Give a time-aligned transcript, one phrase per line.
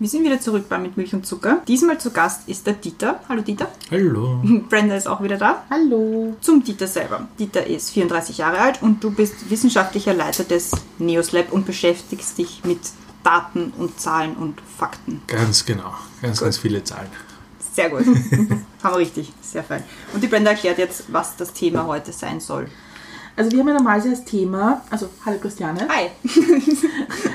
[0.00, 1.60] Wir sind wieder zurück bei Mit Milch und Zucker.
[1.66, 3.18] Diesmal zu Gast ist der Dieter.
[3.28, 3.68] Hallo Dieter.
[3.90, 4.40] Hallo.
[4.68, 5.64] Brenda ist auch wieder da.
[5.70, 6.36] Hallo.
[6.40, 7.26] Zum Dieter selber.
[7.36, 12.38] Dieter ist 34 Jahre alt und du bist wissenschaftlicher Leiter des Neos Lab und beschäftigst
[12.38, 12.78] dich mit
[13.24, 15.20] Daten und Zahlen und Fakten.
[15.26, 15.92] Ganz genau.
[16.22, 17.08] Ganz, ganz viele Zahlen.
[17.72, 18.06] Sehr gut.
[18.84, 19.32] Haben wir richtig.
[19.42, 19.82] Sehr fein.
[20.14, 22.68] Und die Brenda erklärt jetzt, was das Thema heute sein soll.
[23.38, 25.86] Also wir haben ja normalerweise als Thema, also hallo Christiane.
[25.88, 26.08] Hi.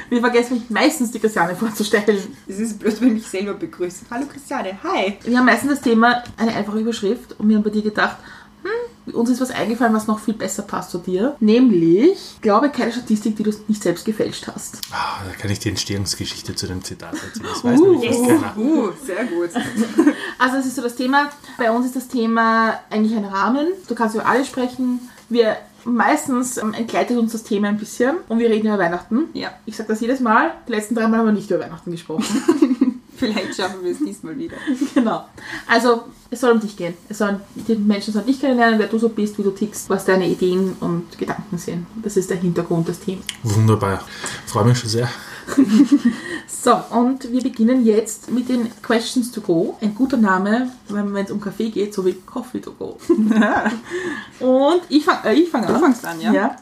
[0.09, 2.21] Wir vergessen meistens die Christiane vorzustellen.
[2.45, 4.07] Es ist blöd, wenn ich selber begrüße.
[4.11, 4.77] Hallo Christiane.
[4.83, 5.17] Hi.
[5.23, 8.17] Wir haben meistens das Thema eine einfache Überschrift und wir haben bei dir gedacht,
[8.63, 11.37] hm, uns ist was eingefallen, was noch viel besser passt zu dir.
[11.39, 14.81] Nämlich, glaube keine Statistik, die du nicht selbst gefälscht hast.
[14.91, 17.47] Ah, da kann ich die Entstehungsgeschichte zu dem Zitat erzählen.
[17.49, 18.57] Das weiß nämlich fast keiner.
[18.57, 19.51] Uh, sehr gut.
[20.37, 21.29] Also das ist so das Thema.
[21.57, 23.67] Bei uns ist das Thema eigentlich ein Rahmen.
[23.87, 24.99] Du kannst über alles sprechen.
[25.29, 29.25] Wir meistens ähm, entgleitet uns das Thema ein bisschen und wir reden über Weihnachten.
[29.33, 29.51] Ja.
[29.65, 30.51] Ich sage das jedes Mal.
[30.67, 32.25] Die letzten drei Mal haben wir nicht über Weihnachten gesprochen.
[33.15, 34.57] Vielleicht schaffen wir es diesmal wieder.
[34.95, 35.25] genau.
[35.67, 36.93] Also es soll um dich gehen.
[37.07, 40.05] Es sollen, die Menschen sollen dich kennenlernen, wer du so bist, wie du tickst, was
[40.05, 41.85] deine Ideen und Gedanken sind.
[42.03, 43.25] Das ist der Hintergrund des Themas.
[43.43, 44.03] Wunderbar.
[44.45, 45.09] Freue mich schon sehr.
[46.47, 49.77] So, und wir beginnen jetzt mit den Questions to Go.
[49.81, 52.97] Ein guter Name, wenn es um Kaffee geht, so wie Coffee to Go.
[54.39, 55.73] und ich fange äh, ich fang an.
[55.73, 56.31] Du fangst an, ja?
[56.31, 56.55] ja.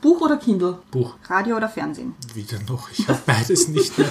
[0.00, 0.78] Buch oder Kindle?
[0.90, 1.14] Buch.
[1.28, 2.14] Radio oder Fernsehen?
[2.34, 2.90] Wieder noch.
[2.90, 4.08] Ich habe beides nicht mehr.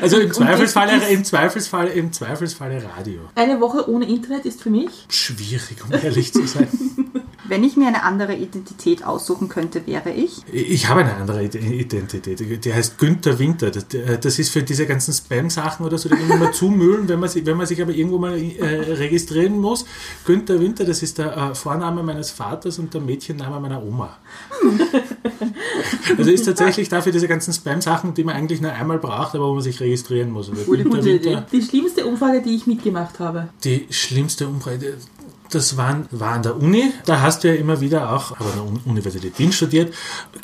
[0.00, 3.20] Also im Zweifelsfalle, im Zweifelsfalle, im Zweifelsfalle Radio.
[3.34, 5.06] Eine Woche ohne Internet ist für mich.
[5.08, 6.68] Schwierig, um ehrlich zu sein.
[7.48, 10.42] Wenn ich mir eine andere Identität aussuchen könnte, wäre ich.
[10.52, 12.64] Ich habe eine andere Ide- Identität.
[12.64, 13.70] Die heißt Günther Winter.
[13.70, 13.86] Das,
[14.20, 17.56] das ist für diese ganzen Spam-Sachen oder so, die immer zumüllen, wenn man, sich, wenn
[17.56, 18.64] man sich aber irgendwo mal äh,
[18.94, 19.84] registrieren muss.
[20.24, 24.16] Günther Winter, das ist der äh, Vorname meines Vaters und der Mädchenname meiner Oma.
[26.16, 29.54] Also ist tatsächlich dafür diese ganzen Spam-Sachen, die man eigentlich nur einmal braucht, aber wo
[29.54, 30.50] man sich registrieren muss.
[30.50, 31.24] Also gute Idee.
[31.26, 33.48] Winter, Die schlimmste Umfrage, die ich mitgemacht habe.
[33.64, 34.96] die schlimmste Umfrage.
[35.50, 36.92] Das waren, war an der Uni.
[37.06, 39.94] Da hast du ja immer wieder auch, aber an der Un- Universität Wien studiert.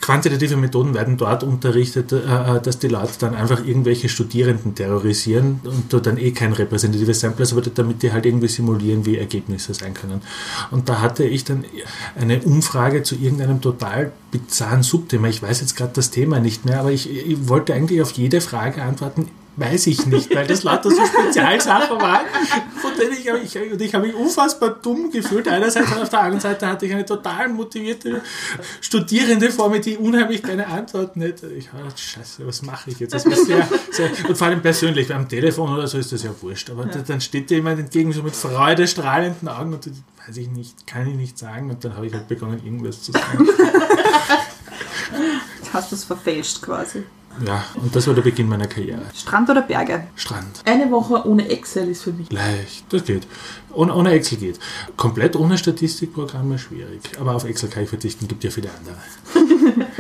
[0.01, 2.17] Quantitative Methoden werden dort unterrichtet, äh,
[2.57, 7.21] äh, dass die Leute dann einfach irgendwelche Studierenden terrorisieren und du dann eh kein repräsentatives
[7.21, 10.23] Sample hast, aber damit die halt irgendwie simulieren, wie Ergebnisse sein können.
[10.71, 11.65] Und da hatte ich dann
[12.19, 15.29] eine Umfrage zu irgendeinem total bizarren Subthema.
[15.29, 18.41] Ich weiß jetzt gerade das Thema nicht mehr, aber ich, ich wollte eigentlich auf jede
[18.41, 19.29] Frage antworten.
[19.57, 22.27] Weiß ich nicht, weil das lauter so Spezialsachen waren,
[22.83, 25.47] von denen ich, ich, und ich habe mich unfassbar dumm gefühlt.
[25.47, 28.21] Einerseits und auf der anderen Seite hatte ich eine total motivierte
[28.81, 31.47] Studierende vor mir, die unheimlich keine Antworten hätte.
[31.53, 33.15] Ich habe gedacht, scheiße, was mache ich jetzt?
[33.15, 36.31] Das ist sehr, sehr, und vor allem persönlich, am Telefon oder so ist das ja
[36.41, 36.71] wurscht.
[36.71, 39.93] Aber da- dann steht dir jemand entgegen, so mit freudestrahlenden Augen und das
[40.27, 41.71] weiß ich nicht, kann ich nicht sagen.
[41.71, 43.49] Und dann habe ich halt begonnen, irgendwas zu sagen.
[45.73, 47.05] Hast du es verfälscht quasi?
[47.47, 49.03] Ja, und das war der Beginn meiner Karriere.
[49.15, 50.07] Strand oder Berge?
[50.17, 50.63] Strand.
[50.65, 52.31] Eine Woche ohne Excel ist für mich.
[52.31, 53.27] Leicht, das geht.
[53.73, 54.59] Ohne, ohne Excel geht.
[54.97, 57.01] Komplett ohne Statistikprogramme schwierig.
[57.21, 58.97] Aber auf Excel kann ich verzichten, gibt ja viele andere.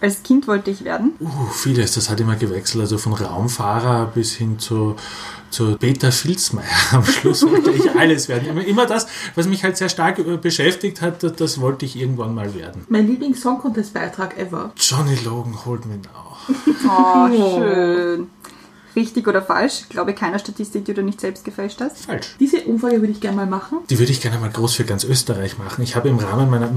[0.00, 1.12] Als Kind wollte ich werden.
[1.20, 2.80] Uh, vieles, das hat immer gewechselt.
[2.80, 4.96] Also von Raumfahrer bis hin zu,
[5.50, 6.64] zu Peter Filzmeier.
[6.92, 8.48] Am Schluss wollte ich alles werden.
[8.48, 12.34] Immer, immer das, was mich halt sehr stark äh, beschäftigt hat, das, wollte ich irgendwann
[12.34, 12.86] mal werden.
[12.88, 14.72] Mein Lieblings-Song-Contest-Beitrag ever.
[14.76, 16.29] Johnny Logan, hold me now.
[16.92, 18.30] Oh, schön.
[18.96, 19.80] Richtig oder falsch?
[19.82, 22.06] Ich glaube keiner Statistik, die du nicht selbst gefälscht hast.
[22.06, 22.34] Falsch.
[22.40, 23.78] Diese Umfrage würde ich gerne mal machen.
[23.88, 25.82] Die würde ich gerne mal groß für ganz Österreich machen.
[25.82, 26.70] Ich habe im Rahmen meiner,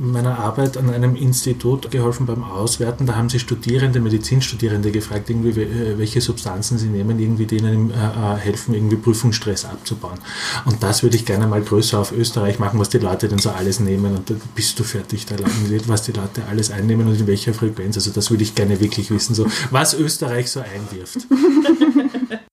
[0.00, 3.06] meiner Arbeit an einem Institut geholfen beim Auswerten.
[3.06, 7.94] Da haben sie Studierende, Medizinstudierende gefragt, irgendwie, we- welche Substanzen sie nehmen, irgendwie denen äh,
[7.94, 10.18] äh, helfen, irgendwie Prüfungsstress abzubauen.
[10.64, 13.50] Und das würde ich gerne mal größer auf Österreich machen, was die Leute denn so
[13.50, 14.14] alles nehmen.
[14.16, 15.36] Und dann bist du fertig, da
[15.86, 17.96] was die Leute alles einnehmen und in welcher Frequenz.
[17.96, 21.26] Also das würde ich gerne wirklich wissen, so was Österreich so einwirft.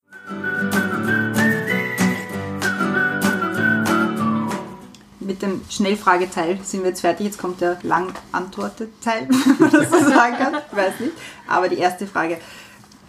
[5.20, 7.26] Mit dem Schnellfrageteil sind wir jetzt fertig.
[7.28, 10.56] Jetzt kommt der Lang-Antwortet-Teil, wenn man das so sagen kann.
[10.70, 11.14] Ich weiß nicht.
[11.48, 12.38] Aber die erste Frage.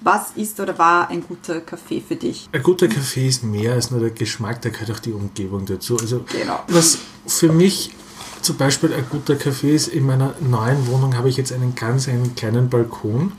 [0.01, 2.47] Was ist oder war ein guter Kaffee für dich?
[2.53, 5.97] Ein guter Kaffee ist mehr als nur der Geschmack, da gehört auch die Umgebung dazu.
[5.99, 6.61] Also Genau.
[6.69, 7.91] was für mich
[8.43, 12.07] zum Beispiel ein guter Kaffee ist, in meiner neuen Wohnung habe ich jetzt einen ganz
[12.07, 13.33] einen kleinen Balkon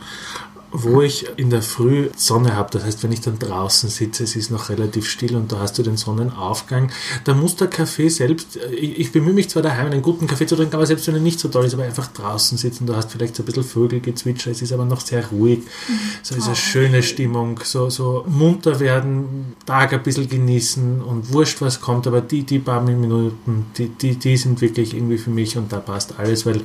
[0.83, 2.69] wo ich in der Früh Sonne habe.
[2.71, 5.77] Das heißt, wenn ich dann draußen sitze, es ist noch relativ still und da hast
[5.77, 6.91] du den Sonnenaufgang,
[7.23, 10.55] da muss der Kaffee selbst, ich, ich bemühe mich zwar daheim, einen guten Kaffee zu
[10.55, 13.11] trinken, aber selbst wenn er nicht so toll ist, aber einfach draußen sitzen, du hast
[13.11, 15.63] vielleicht so ein bisschen Vögelgezwitscher, es ist aber noch sehr ruhig,
[16.21, 21.61] so ist eine schöne Stimmung, so, so munter werden, Tag ein bisschen genießen und wurscht,
[21.61, 25.57] was kommt, aber die, die paar Minuten, die, die, die sind wirklich irgendwie für mich
[25.57, 26.61] und da passt alles, weil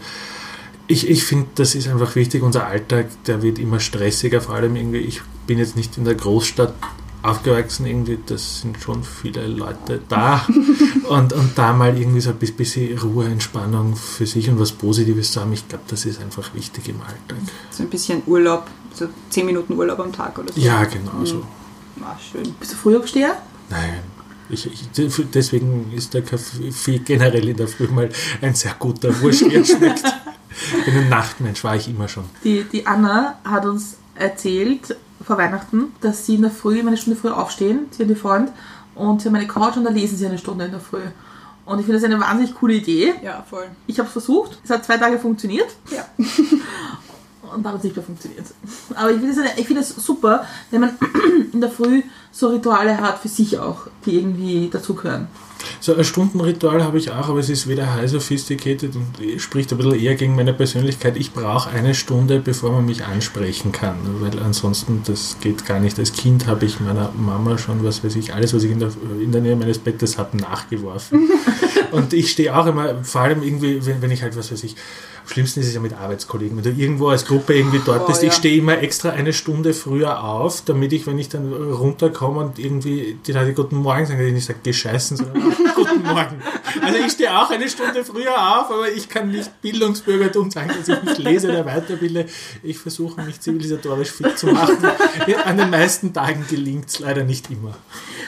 [0.90, 2.42] ich, ich finde, das ist einfach wichtig.
[2.42, 6.16] Unser Alltag, der wird immer stressiger, vor allem irgendwie, ich bin jetzt nicht in der
[6.16, 6.74] Großstadt
[7.22, 10.46] aufgewachsen, irgendwie, das sind schon viele Leute da.
[11.08, 15.32] und, und da mal irgendwie so ein bisschen Ruhe, Entspannung für sich und was Positives
[15.32, 17.38] zu haben, ich glaube, das ist einfach wichtig im Alltag.
[17.70, 20.60] So ein bisschen Urlaub, so 10 Minuten Urlaub am Tag oder so.
[20.60, 21.44] Ja, genau so.
[22.00, 22.52] Ah, schön.
[22.58, 23.36] Bist du Frühaufsteher?
[23.68, 24.00] Nein.
[24.48, 24.88] Ich, ich,
[25.32, 28.10] deswegen ist der Kaffee generell in der Früh mal
[28.40, 29.62] ein sehr guter Wurst, wie
[30.54, 30.88] schmeckt.
[30.88, 32.24] Ein Nachtmensch war ich immer schon.
[32.44, 36.96] Die, die Anna hat uns erzählt vor Weihnachten, dass sie in der Früh, immer eine
[36.96, 38.50] Stunde früh aufstehen, sie und ihr Freund,
[38.94, 41.02] und sie haben eine Couch und da lesen sie eine Stunde in der Früh.
[41.66, 43.14] Und ich finde das eine wahnsinnig coole Idee.
[43.22, 43.66] Ja, voll.
[43.86, 46.04] Ich habe es versucht, es hat zwei Tage funktioniert Ja.
[47.54, 48.46] und dann hat es nicht mehr funktioniert.
[48.94, 50.90] Aber ich finde es eine- ich finde es super, wenn man
[51.52, 55.28] in der Früh so Rituale hat für sich auch, die irgendwie dazugehören.
[55.78, 59.78] So ein Stundenritual habe ich auch, aber es ist weder high sophisticated und spricht ein
[59.78, 61.16] bisschen eher gegen meine Persönlichkeit.
[61.16, 65.98] Ich brauche eine Stunde, bevor man mich ansprechen kann, weil ansonsten das geht gar nicht.
[65.98, 68.90] Als Kind habe ich meiner Mama schon, was weiß ich, alles, was ich in der,
[69.22, 71.28] in der Nähe meines Bettes habe, nachgeworfen.
[71.92, 74.74] und ich stehe auch immer, vor allem irgendwie, wenn, wenn ich halt, was weiß ich,
[75.22, 78.06] am schlimmsten ist es ja mit Arbeitskollegen, wenn du irgendwo als Gruppe irgendwie dort Oh,
[78.06, 78.22] bist.
[78.22, 78.28] ja.
[78.28, 82.58] Ich stehe immer extra eine Stunde früher auf, damit ich, wenn ich dann runterkomme und
[82.58, 86.42] irgendwie die Leute Guten Morgen sagen, ich nicht sage, gescheißen, sondern Guten Morgen.
[86.82, 90.88] Also ich stehe auch eine Stunde früher auf, aber ich kann nicht Bildungsbürgertum sagen, dass
[90.88, 92.26] ich mich lese oder weiterbilde.
[92.62, 94.78] Ich versuche mich zivilisatorisch fit zu machen.
[95.44, 97.74] An den meisten Tagen gelingt es leider nicht immer.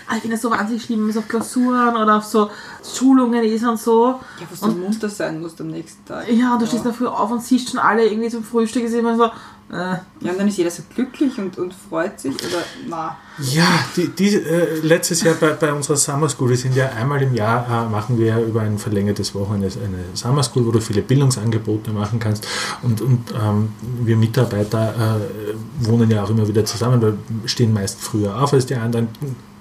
[0.06, 2.50] Aber ich finde das so wahnsinnig schlimm, wenn es auf Klausuren oder auf so
[2.82, 4.20] Schulungen ist und so.
[4.40, 6.28] Ja, was du munter sein musst am nächsten Tag.
[6.30, 8.94] Ja, und du stehst da früh auf und siehst schon alle irgendwie zum Frühstück, ist
[8.94, 9.30] immer so,
[9.70, 12.34] Ja, und dann ist jeder so glücklich und, und freut sich.
[12.34, 16.76] Oder, na, Ja, die, die, äh, letztes Jahr bei, bei unserer Summer School, wir sind
[16.76, 20.72] ja einmal im Jahr, äh, machen wir über ein verlängertes Wochenende eine Summer School, wo
[20.72, 22.46] du viele Bildungsangebote machen kannst.
[22.82, 23.72] Und, und ähm,
[24.02, 27.16] wir Mitarbeiter äh, wohnen ja auch immer wieder zusammen, weil
[27.46, 29.08] stehen meist früher auf als die anderen,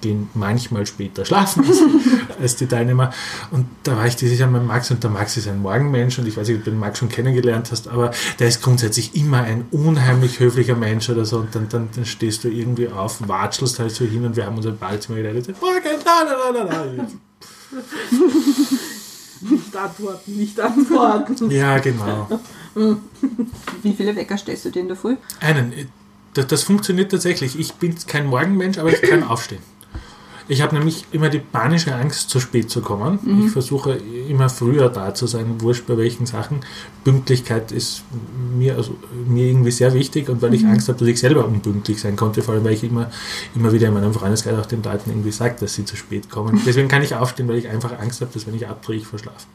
[0.02, 1.78] gehen manchmal später schlafen als,
[2.40, 3.10] als die Teilnehmer.
[3.50, 6.28] Und da war ich dieses Jahr mit Max und der Max ist ein Morgenmensch und
[6.28, 9.38] ich weiß nicht, ob du den Max schon kennengelernt hast, aber der ist grundsätzlich immer
[9.38, 13.78] ein unheimlich höflicher Mensch oder so und dann, dann, dann stehst du irgendwie auf, watschelst
[13.78, 15.56] halt so hin und wir haben unser Badezimmer geleitet.
[15.60, 17.06] Morgen, la, la, la, la, la.
[19.50, 21.50] nicht antworten, nicht antworten.
[21.50, 22.28] Ja, genau.
[23.82, 25.16] wie viele Wecker stellst du dir in der Früh?
[25.40, 25.86] Einen, äh,
[26.34, 27.58] das, das funktioniert tatsächlich.
[27.58, 29.62] Ich bin kein Morgenmensch, aber ich kann aufstehen.
[30.48, 33.18] Ich habe nämlich immer die panische Angst, zu spät zu kommen.
[33.44, 33.92] Ich versuche
[34.28, 36.60] immer früher da zu sein, wurscht bei welchen Sachen.
[37.04, 38.02] Pünktlichkeit ist
[38.56, 38.96] mir, also,
[39.26, 42.42] mir irgendwie sehr wichtig und weil ich Angst habe, dass ich selber unpünktlich sein konnte,
[42.42, 43.10] vor allem weil ich immer,
[43.54, 46.60] immer wieder in meinem Freundeskreis auch den Leuten irgendwie sage, dass sie zu spät kommen.
[46.66, 49.46] Deswegen kann ich aufstehen, weil ich einfach Angst habe, dass wenn ich abdrehe, ich verschlafe.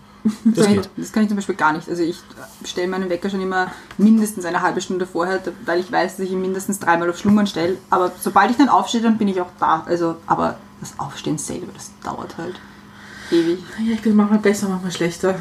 [0.44, 0.90] Das kann geht.
[0.98, 1.90] Ich, das kann ich zum Beispiel gar nicht.
[1.90, 2.20] Also ich
[2.66, 6.32] stelle meinen Wecker schon immer mindestens eine halbe Stunde vorher, weil ich weiß, dass ich
[6.32, 7.78] ihn mindestens dreimal auf Schlummern stelle.
[7.90, 9.84] Aber sobald ich dann aufstehe, dann bin ich auch da.
[9.86, 12.60] Also, aber das Aufstehen selber, das dauert halt
[13.32, 13.60] ewig.
[13.86, 15.36] Ja, ich bin manchmal besser, manchmal schlechter.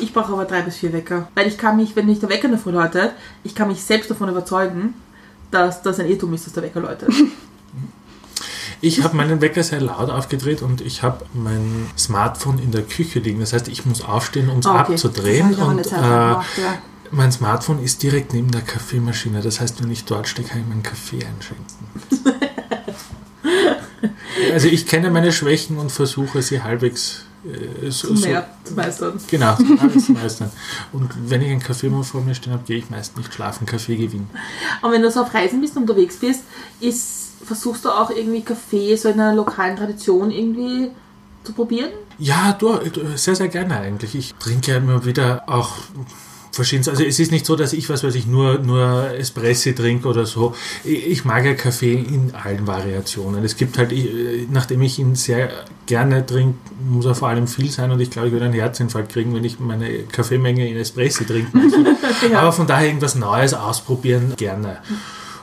[0.00, 1.28] Ich brauche aber drei bis vier Wecker.
[1.34, 3.12] Weil ich kann mich, wenn nicht der Wecker in der Früh läutet,
[3.44, 4.94] ich kann mich selbst davon überzeugen,
[5.50, 7.10] dass das ein Irrtum ist, dass der Wecker läutet.
[8.84, 13.20] Ich habe meinen Wecker sehr laut aufgedreht und ich habe mein Smartphone in der Küche
[13.20, 13.38] liegen.
[13.38, 14.78] Das heißt, ich muss aufstehen, um es okay.
[14.78, 15.54] Abzudrehen.
[15.54, 16.78] Und äh, gemacht, ja.
[17.12, 19.40] mein Smartphone ist direkt neben der Kaffeemaschine.
[19.40, 22.42] Das heißt, wenn ich dort stehe, kann ich meinen Kaffee einschenken.
[24.52, 29.20] also ich kenne meine Schwächen und versuche sie halbwegs äh, so, so, Mehr zu meistern.
[29.28, 30.50] genau, zu meistern.
[30.92, 33.66] Und wenn ich einen Kaffee mal vor mir stehen habe, gehe ich meist nicht schlafen.
[33.66, 34.28] Kaffee gewinnt.
[34.80, 36.42] Und wenn du so auf Reisen bist und unterwegs bist,
[36.80, 37.21] ist,
[37.54, 40.90] versuchst du auch irgendwie Kaffee so in einer lokalen Tradition irgendwie
[41.44, 41.90] zu probieren?
[42.18, 42.78] Ja, du,
[43.16, 44.14] sehr, sehr gerne eigentlich.
[44.14, 45.70] Ich trinke ja immer wieder auch
[46.52, 46.88] verschiedenes.
[46.88, 50.26] Also es ist nicht so, dass ich was weiß ich nur, nur Espresso trinke oder
[50.26, 50.54] so.
[50.84, 53.42] Ich mag ja Kaffee in allen Variationen.
[53.44, 54.10] Es gibt halt, ich-
[54.50, 55.50] nachdem ich ihn sehr
[55.86, 59.10] gerne trinke, muss er vor allem viel sein und ich glaube, ich würde einen Herzinfarkt
[59.12, 62.36] kriegen, wenn ich meine Kaffeemenge in Espresso trinken möchte.
[62.36, 64.78] Aber von daher irgendwas Neues ausprobieren gerne.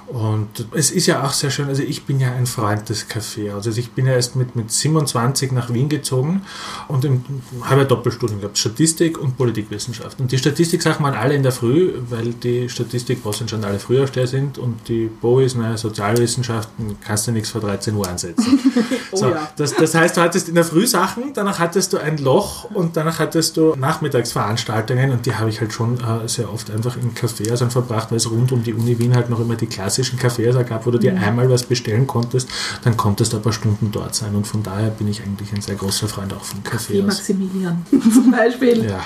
[0.10, 3.68] Und es ist ja auch sehr schön, also ich bin ja ein Freund des Kaffeehauses.
[3.68, 6.42] Also ich bin ja erst mit, mit 27 nach Wien gezogen
[6.88, 7.24] und im,
[7.62, 10.20] habe ja Doppelstudium gehabt, Statistik und Politikwissenschaft.
[10.20, 14.26] Und die Statistik-Sachen waren alle in der Früh, weil die Statistik, was schon alle Frühaufsteher
[14.26, 18.60] sind und die Bois, naja, Sozialwissenschaften, kannst du nichts vor 13 Uhr ansetzen.
[19.12, 19.50] Oh so, ja.
[19.56, 22.96] das, das heißt, du hattest in der Früh Sachen, danach hattest du ein Loch und
[22.96, 27.16] danach hattest du Nachmittagsveranstaltungen und die habe ich halt schon äh, sehr oft einfach in
[27.16, 29.66] Kaffeehäusern verbracht, weil es rund um die Uni Wien halt noch immer die
[30.00, 32.50] klassischen Kaffeehäuser gab, wo du dir einmal was bestellen konntest,
[32.84, 35.62] dann konntest du ein paar Stunden dort sein und von daher bin ich eigentlich ein
[35.62, 37.06] sehr großer Freund auch von Wie Kaffeehaus.
[37.06, 38.86] Maximilian zum Beispiel.
[38.86, 39.02] Ja.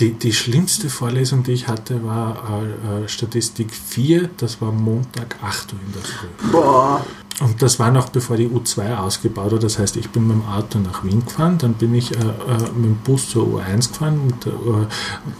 [0.00, 2.60] Die, die schlimmste Vorlesung, die ich hatte, war
[3.04, 4.30] äh, Statistik 4.
[4.36, 6.50] Das war Montag 8 Uhr in der Früh.
[6.50, 7.04] Boah.
[7.40, 9.58] Und das war noch bevor die U2 ausgebaut war.
[9.58, 12.70] Das heißt, ich bin mit dem Auto nach Wien gefahren, dann bin ich äh, äh,
[12.74, 14.86] mit dem Bus zur U1 gefahren, der, äh,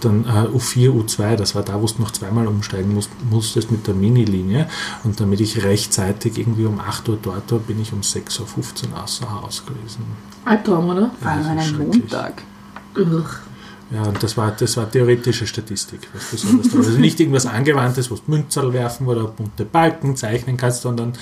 [0.01, 3.87] dann äh, U4, U2, das war da, wo du noch zweimal umsteigen musst, musstest mit
[3.87, 4.69] der Minilinie.
[5.05, 9.03] Und damit ich rechtzeitig irgendwie um 8 Uhr dort war, bin ich um 6.15 Uhr
[9.03, 10.05] außer Haus gewesen.
[10.45, 11.11] Albtraum, oder?
[11.21, 11.79] Vor allem an einem.
[11.79, 12.43] Montag.
[12.97, 13.25] Ugh.
[13.93, 16.09] Ja, und das war, das war theoretische Statistik.
[16.15, 16.81] Was besonders toll.
[16.81, 21.13] Also nicht irgendwas Angewandtes, wo du Münzerl werfen oder bunte Balken zeichnen kannst, sondern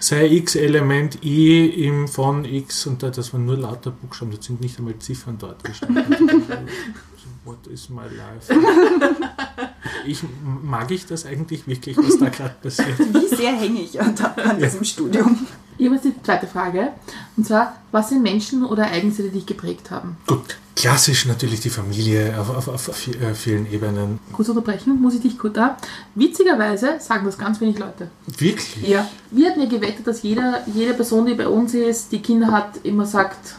[0.00, 4.60] sei x-Element i im von x und da, das waren nur lauter Buchstaben, das sind
[4.60, 6.04] nicht einmal Ziffern dort gestanden.
[7.44, 8.54] What is my life?
[10.06, 10.22] Ich,
[10.62, 12.98] mag ich das eigentlich wirklich, was da gerade passiert?
[12.98, 15.46] Wie sehr hänge ich an, an diesem Studium?
[15.76, 16.92] Hier ist die zweite Frage.
[17.36, 20.16] Und zwar, was sind Menschen oder Ereignisse, die dich geprägt haben?
[20.26, 24.18] Gut, klassisch natürlich die Familie auf, auf, auf vi- äh, vielen Ebenen.
[24.32, 25.76] Kurz unterbrechen, muss ich dich kurz da.
[26.14, 28.08] Witzigerweise sagen das ganz wenig Leute.
[28.38, 28.86] Wirklich?
[28.88, 29.08] Ja.
[29.30, 32.78] Wir hatten ja gewettet, dass jeder, jede Person, die bei uns ist, die Kinder hat,
[32.82, 33.56] immer sagt,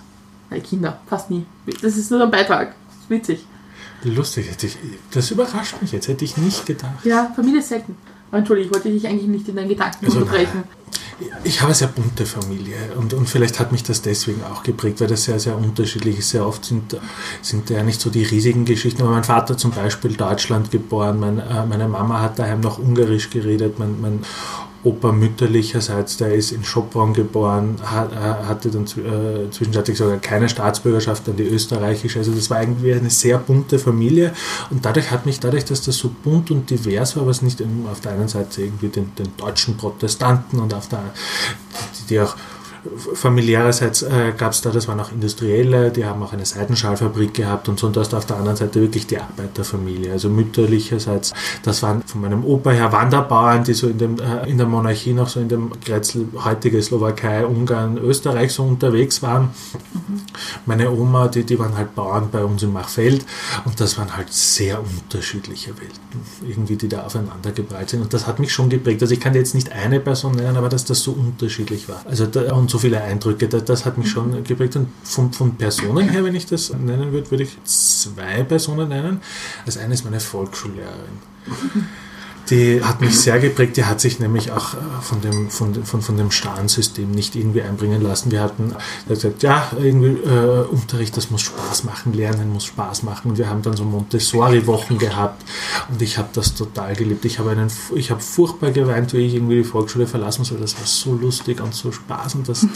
[0.49, 1.45] weil Kinder, fast nie.
[1.81, 2.75] Das ist nur ein Beitrag.
[3.07, 3.45] Witzig.
[4.03, 4.77] Lustig, hätte ich,
[5.11, 7.03] das überrascht mich jetzt, hätte ich nicht gedacht.
[7.05, 7.95] Ja, Familie ist selten.
[8.29, 10.63] Aber Entschuldigung, ich wollte dich eigentlich nicht in deinen Gedanken Also, unterbrechen.
[11.43, 14.99] Ich habe eine sehr bunte Familie und, und vielleicht hat mich das deswegen auch geprägt,
[14.99, 16.31] weil das sehr, sehr unterschiedlich ist.
[16.31, 16.97] Sehr oft sind,
[17.41, 21.39] sind ja nicht so die riesigen Geschichten, aber mein Vater zum Beispiel Deutschland geboren, mein,
[21.39, 24.19] äh, meine Mama hat daheim noch Ungarisch geredet, mein, mein
[24.85, 31.27] Opa mütterlicherseits, der ist in Schopron geboren, hat, hatte dann äh, zwischenzeitlich sogar keine Staatsbürgerschaft,
[31.27, 32.19] dann die österreichische.
[32.19, 34.33] Also das war irgendwie eine sehr bunte Familie
[34.69, 37.99] und dadurch hat mich, dadurch, dass das so bunt und divers war, was nicht auf
[38.01, 41.01] der einen Seite irgendwie den, den deutschen Protestanten und auf der
[41.99, 42.35] die, die auch
[43.13, 47.69] familiärerseits äh, gab es da, das waren auch Industrielle, die haben auch eine Seidenschalfabrik gehabt
[47.69, 51.83] und so, und da ist auf der anderen Seite wirklich die Arbeiterfamilie, also mütterlicherseits, das
[51.83, 55.29] waren von meinem Opa her Wanderbauern, die so in, dem, äh, in der Monarchie noch
[55.29, 59.49] so in dem Grätzl, heutige Slowakei, Ungarn, Österreich so unterwegs waren.
[60.65, 63.25] Meine Oma, die, die waren halt Bauern bei uns in Machfeld
[63.65, 68.27] und das waren halt sehr unterschiedliche Welten, irgendwie, die da aufeinander geprallt sind und das
[68.27, 69.01] hat mich schon geprägt.
[69.01, 72.01] Also ich kann jetzt nicht eine Person nennen, aber dass das so unterschiedlich war.
[72.05, 75.55] Also da, und so viele Eindrücke, das, das hat mich schon geprägt und von, von
[75.55, 79.21] Personen her, wenn ich das nennen würde, würde ich zwei Personen nennen.
[79.65, 81.19] Das eine ist meine Volksschullehrerin.
[82.49, 83.77] Die hat mich sehr geprägt.
[83.77, 87.35] Die hat sich nämlich auch äh, von dem, von, von, von dem starren System nicht
[87.35, 88.31] irgendwie einbringen lassen.
[88.31, 88.75] Wir hatten
[89.07, 93.31] gesagt, ja, irgendwie äh, Unterricht, das muss Spaß machen, Lernen muss Spaß machen.
[93.31, 95.43] Und wir haben dann so Montessori-Wochen gehabt
[95.89, 97.25] und ich habe das total geliebt.
[97.25, 100.59] Ich habe einen, furchtbar geweint, wie ich irgendwie die Volksschule verlassen soll.
[100.59, 102.67] Das war so lustig und so Spaß und das,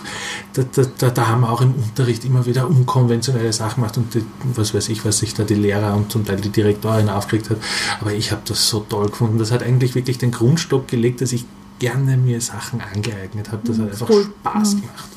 [0.53, 4.13] da, da, da, da haben wir auch im Unterricht immer wieder unkonventionelle Sachen gemacht und
[4.13, 7.49] die, was weiß ich, was sich da die Lehrer und zum Teil die Direktorin aufgeregt
[7.49, 7.57] hat.
[8.01, 9.37] Aber ich habe das so toll gefunden.
[9.37, 11.45] Das hat eigentlich wirklich den Grundstock gelegt, dass ich
[11.79, 13.61] gerne mir Sachen angeeignet habe.
[13.65, 14.27] Das hat einfach cool.
[14.41, 15.09] Spaß gemacht.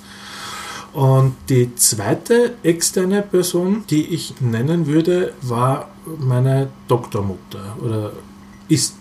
[0.93, 8.13] Und die zweite externe Person, die ich nennen würde, war meine Doktormutter oder
[8.69, 8.95] ist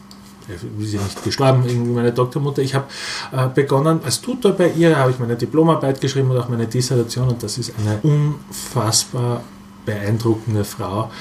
[0.48, 2.62] äh, wie sie nicht gestorben, irgendwie meine Doktormutter.
[2.62, 2.86] Ich habe
[3.32, 7.28] äh, begonnen als Tutor bei ihr, habe ich meine Diplomarbeit geschrieben und auch meine Dissertation
[7.28, 9.44] und das ist eine unfassbar
[9.86, 11.12] beeindruckende Frau.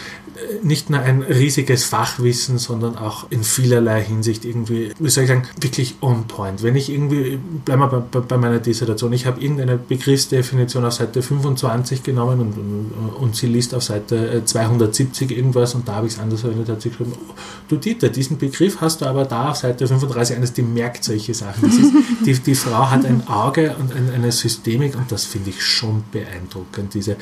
[0.62, 5.46] Nicht nur ein riesiges Fachwissen, sondern auch in vielerlei Hinsicht irgendwie, wie soll ich sagen,
[5.60, 6.62] wirklich on point.
[6.62, 10.94] Wenn ich irgendwie, bleiben wir bei, bei, bei meiner Dissertation, ich habe irgendeine Begriffsdefinition auf
[10.94, 15.96] Seite 25 genommen und, und, und sie liest auf Seite äh, 270 irgendwas und da
[15.96, 17.34] habe ich es anders verwendet, hat sie geschrieben, oh,
[17.68, 21.34] du Dieter, diesen Begriff hast du aber da auf Seite 35 eines, die merkt solche
[21.34, 21.68] Sachen.
[21.68, 25.62] Ist, die, die Frau hat ein Auge und ein, eine Systemik und das finde ich
[25.62, 26.94] schon beeindruckend.
[26.94, 27.16] Diese,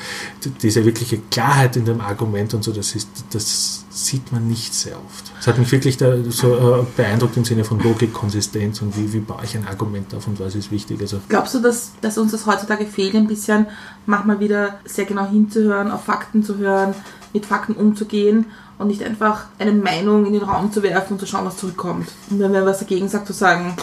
[0.61, 2.98] diese wirkliche Klarheit in dem Argument und so, das, ist,
[3.31, 5.31] das sieht man nicht sehr oft.
[5.37, 9.11] Das hat mich wirklich da so äh, beeindruckt im Sinne von Logik, Konsistenz und wie,
[9.13, 11.01] wie baue ich ein Argument auf und was ist wichtig.
[11.01, 13.67] Also Glaubst du, dass, dass uns das heutzutage fehlt, ein bisschen
[14.05, 16.93] manchmal wieder sehr genau hinzuhören, auf Fakten zu hören,
[17.33, 18.45] mit Fakten umzugehen?
[18.79, 22.07] und nicht einfach eine Meinung in den Raum zu werfen und zu schauen, was zurückkommt.
[22.29, 23.75] Und wenn wer was dagegen sagt, zu sagen,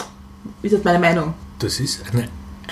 [0.63, 1.35] ist das meine Meinung.
[1.59, 2.27] Das ist eine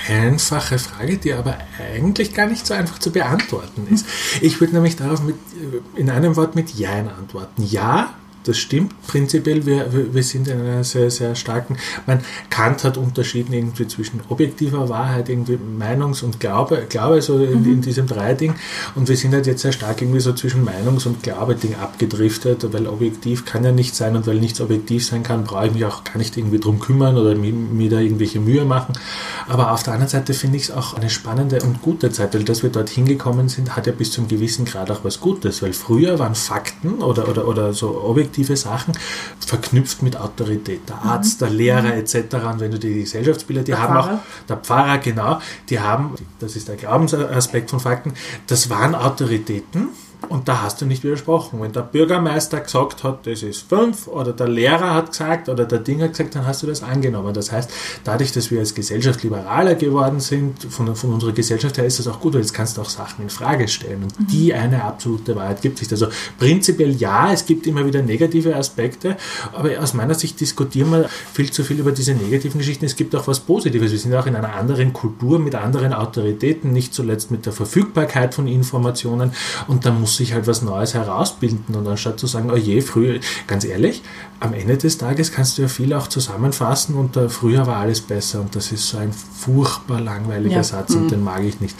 [0.07, 4.05] einfache Frage, die aber eigentlich gar nicht so einfach zu beantworten ist.
[4.41, 5.35] Ich würde nämlich darauf mit,
[5.95, 7.63] in einem Wort mit Jein antworten.
[7.63, 8.13] Ja,
[8.47, 9.65] das stimmt prinzipiell.
[9.65, 11.77] Wir, wir, sind in einer sehr, sehr starken.
[12.05, 17.63] Man, Kant hat unterschieden irgendwie zwischen objektiver Wahrheit, irgendwie Meinungs- und Glaube, Glaube so in,
[17.63, 17.73] mhm.
[17.73, 18.55] in diesem Dreiding.
[18.95, 22.87] Und wir sind halt jetzt sehr stark irgendwie so zwischen Meinungs- und Glaube-Ding abgedriftet, weil
[22.87, 26.03] objektiv kann ja nicht sein und weil nichts objektiv sein kann, brauche ich mich auch
[26.03, 28.93] gar nicht irgendwie drum kümmern oder mir, mir da irgendwelche Mühe machen.
[29.47, 32.43] Aber auf der anderen Seite finde ich es auch eine spannende und gute Zeit, weil
[32.43, 35.73] dass wir dort hingekommen sind, hat ja bis zum gewissen Grad auch was Gutes, weil
[35.73, 38.93] früher waren Fakten oder, oder, oder so objektiv objektive Sachen,
[39.45, 40.81] verknüpft mit Autorität.
[40.89, 41.45] Der Arzt, mhm.
[41.45, 41.99] der Lehrer mhm.
[41.99, 42.15] etc.
[42.51, 44.15] Und wenn du die Gesellschaftsbilder, die der haben Pfarrer.
[44.15, 45.39] auch, der Pfarrer, genau,
[45.69, 48.13] die haben, das ist der Glaubensaspekt von Fakten,
[48.47, 49.89] das waren Autoritäten
[50.29, 51.61] und da hast du nicht widersprochen.
[51.61, 55.79] Wenn der Bürgermeister gesagt hat, das ist fünf, oder der Lehrer hat gesagt, oder der
[55.79, 57.33] Ding hat gesagt, dann hast du das angenommen.
[57.33, 57.69] Das heißt,
[58.03, 62.07] dadurch, dass wir als Gesellschaft liberaler geworden sind, von, von unserer Gesellschaft her ist das
[62.07, 64.03] auch gut, weil jetzt kannst du auch Sachen in Frage stellen.
[64.03, 64.27] Und mhm.
[64.27, 65.91] die eine absolute Wahrheit gibt es nicht.
[65.91, 69.17] Also prinzipiell ja, es gibt immer wieder negative Aspekte,
[69.53, 72.85] aber aus meiner Sicht diskutieren wir viel zu viel über diese negativen Geschichten.
[72.85, 73.91] Es gibt auch was Positives.
[73.91, 78.33] Wir sind auch in einer anderen Kultur mit anderen Autoritäten, nicht zuletzt mit der Verfügbarkeit
[78.33, 79.31] von Informationen.
[79.67, 83.19] Und da muss sich halt was Neues herausbilden und anstatt zu sagen, oh je, früher,
[83.47, 84.01] ganz ehrlich,
[84.39, 88.01] am Ende des Tages kannst du ja viel auch zusammenfassen und uh, früher war alles
[88.01, 90.63] besser und das ist so ein furchtbar langweiliger ja.
[90.63, 91.09] Satz und mhm.
[91.09, 91.75] den mag ich nicht.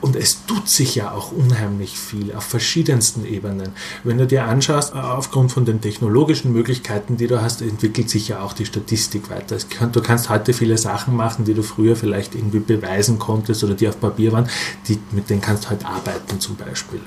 [0.00, 3.70] Und es tut sich ja auch unheimlich viel auf verschiedensten Ebenen.
[4.04, 8.28] Wenn du dir anschaust, äh, aufgrund von den technologischen Möglichkeiten, die du hast, entwickelt sich
[8.28, 9.56] ja auch die Statistik weiter.
[9.92, 13.88] Du kannst heute viele Sachen machen, die du früher vielleicht irgendwie beweisen konntest oder die
[13.88, 14.48] auf Papier waren,
[14.88, 17.00] die, mit denen kannst du heute arbeiten zum Beispiel.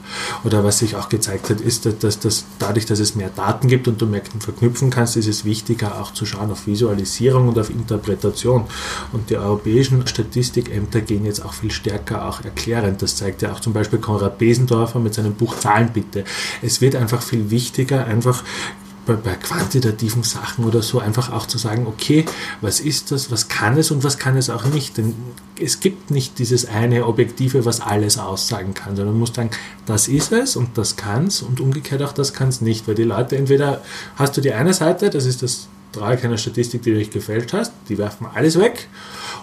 [0.44, 3.88] Oder was sich auch gezeigt hat, ist, dass, dass dadurch, dass es mehr Daten gibt
[3.88, 7.70] und du mehr verknüpfen kannst, ist es wichtiger auch zu schauen auf Visualisierung und auf
[7.70, 8.66] Interpretation.
[9.12, 13.02] Und die europäischen Statistikämter gehen jetzt auch viel stärker auch erklären erklärend.
[13.02, 16.24] Das zeigt ja auch zum Beispiel Konrad Besendorfer mit seinem Buch Zahlenbitte.
[16.62, 18.44] Es wird einfach viel wichtiger, einfach
[19.06, 22.26] bei, quantitativen Sachen oder so einfach auch zu sagen, okay,
[22.62, 24.98] was ist das, was kann es und was kann es auch nicht.
[24.98, 25.16] Denn
[25.60, 29.50] es gibt nicht dieses eine Objektive, was alles aussagen kann, sondern man muss sagen,
[29.88, 32.88] das ist es und das kann es und umgekehrt auch das kann es nicht.
[32.88, 33.82] Weil die Leute, entweder
[34.16, 37.54] hast du die eine Seite, das ist das Dreieck einer Statistik, die du nicht gefälscht
[37.54, 38.88] hast, die werfen alles weg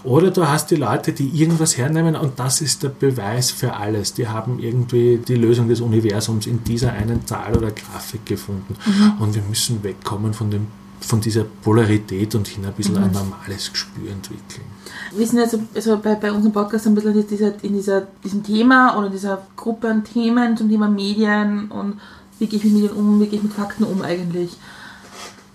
[0.04, 4.14] oder du hast die Leute, die irgendwas hernehmen und das ist der Beweis für alles.
[4.14, 8.76] Die haben irgendwie die Lösung des Universums in dieser einen Zahl oder Grafik gefunden.
[8.84, 9.22] Mhm.
[9.22, 10.66] Und wir müssen wegkommen von, dem,
[11.00, 13.04] von dieser Polarität und hin ein bisschen mhm.
[13.04, 14.66] ein normales Gespür entwickeln.
[15.14, 18.42] Wir sind also, also bei, bei unserem Podcast ein bisschen in, dieser, in dieser, diesem
[18.42, 22.00] Thema oder dieser Gruppe an Themen zum Thema Medien und
[22.38, 24.56] wie gehe ich mit Medien um, wie gehe ich mit Fakten um eigentlich.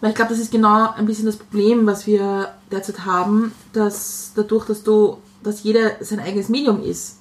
[0.02, 4.32] Weil ich glaube, das ist genau ein bisschen das Problem, was wir derzeit haben, dass
[4.36, 7.20] dadurch, dass du, dass jeder sein eigenes Medium ist,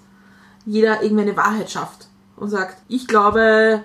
[0.64, 3.84] jeder irgendwie eine Wahrheit schafft und sagt, ich glaube,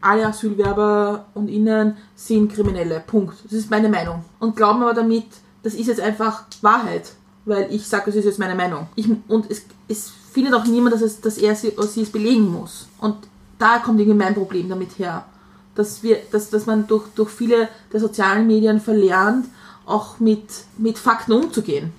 [0.00, 3.02] alle Asylwerber und Innen sind Kriminelle.
[3.04, 3.34] Punkt.
[3.44, 4.24] Das ist meine Meinung.
[4.38, 5.26] Und glauben aber damit,
[5.64, 7.12] das ist jetzt einfach Wahrheit,
[7.44, 8.86] weil ich sage, das ist jetzt meine Meinung.
[8.94, 12.52] Ich, und es, es findet auch niemand, dass, es, dass er sie, sie es belegen
[12.52, 12.86] muss.
[12.98, 13.16] Und
[13.58, 15.24] da kommt irgendwie mein Problem damit her
[15.78, 19.46] dass, wir, dass, dass man durch, durch viele der sozialen Medien verlernt,
[19.86, 20.42] auch mit,
[20.76, 21.92] mit Fakten umzugehen.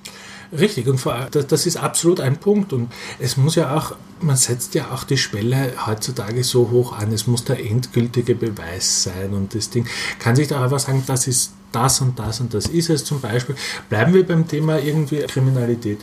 [0.52, 2.74] Richtig, und vor, das ist absolut ein Punkt.
[2.74, 7.12] Und es muss ja auch, man setzt ja auch die Schwelle heutzutage so hoch an,
[7.14, 9.34] es muss der endgültige Beweis sein.
[9.34, 9.88] Und das Ding
[10.18, 13.22] kann sich da einfach sagen, das ist das und das und das ist es zum
[13.22, 13.56] Beispiel.
[13.90, 16.00] Bleiben wir beim Thema irgendwie Kriminalität.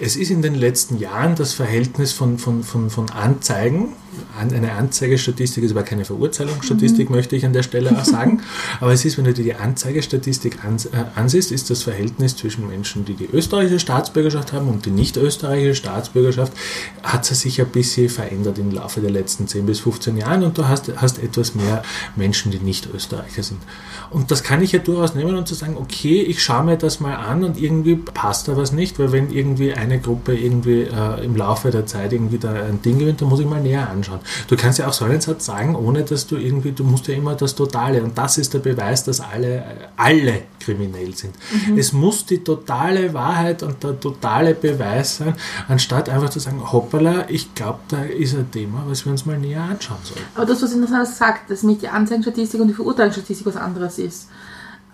[0.00, 3.94] Es ist in den letzten Jahren das Verhältnis von, von, von, von Anzeigen,
[4.38, 7.16] eine Anzeigestatistik ist aber keine Verurteilungsstatistik, mhm.
[7.16, 8.42] möchte ich an der Stelle auch sagen,
[8.80, 13.04] aber es ist, wenn du dir die Anzeigestatistik äh, ansiehst, ist das Verhältnis zwischen Menschen,
[13.04, 16.52] die die österreichische Staatsbürgerschaft haben und die nicht österreichische Staatsbürgerschaft,
[17.02, 20.68] hat sich ein bisschen verändert im Laufe der letzten 10 bis 15 Jahren und du
[20.68, 21.82] hast, hast etwas mehr
[22.16, 23.60] Menschen, die nicht Österreicher sind.
[24.10, 27.00] Und das kann ich ja durchaus nehmen und zu sagen, okay, ich schaue mir das
[27.00, 31.24] mal an und irgendwie passt da was nicht, weil wenn irgendwie eine Gruppe irgendwie äh,
[31.24, 34.20] im Laufe der Zeit irgendwie da ein Ding gewinnt, dann muss ich mal näher anschauen.
[34.48, 37.14] Du kannst ja auch so einen Satz sagen, ohne dass du irgendwie, du musst ja
[37.14, 39.64] immer das Totale und das ist der Beweis, dass alle,
[39.96, 41.34] alle kriminell sind.
[41.68, 41.78] Mhm.
[41.78, 45.34] Es muss die totale Wahrheit und der totale Beweis sein,
[45.68, 49.38] anstatt einfach zu sagen, hoppala, ich glaube, da ist ein Thema, was wir uns mal
[49.38, 50.24] näher anschauen sollen.
[50.34, 54.28] Aber das, was interessant sagt, dass mit die Anzeigenstatistik und die Verurteilungsstatistik was anderes ist.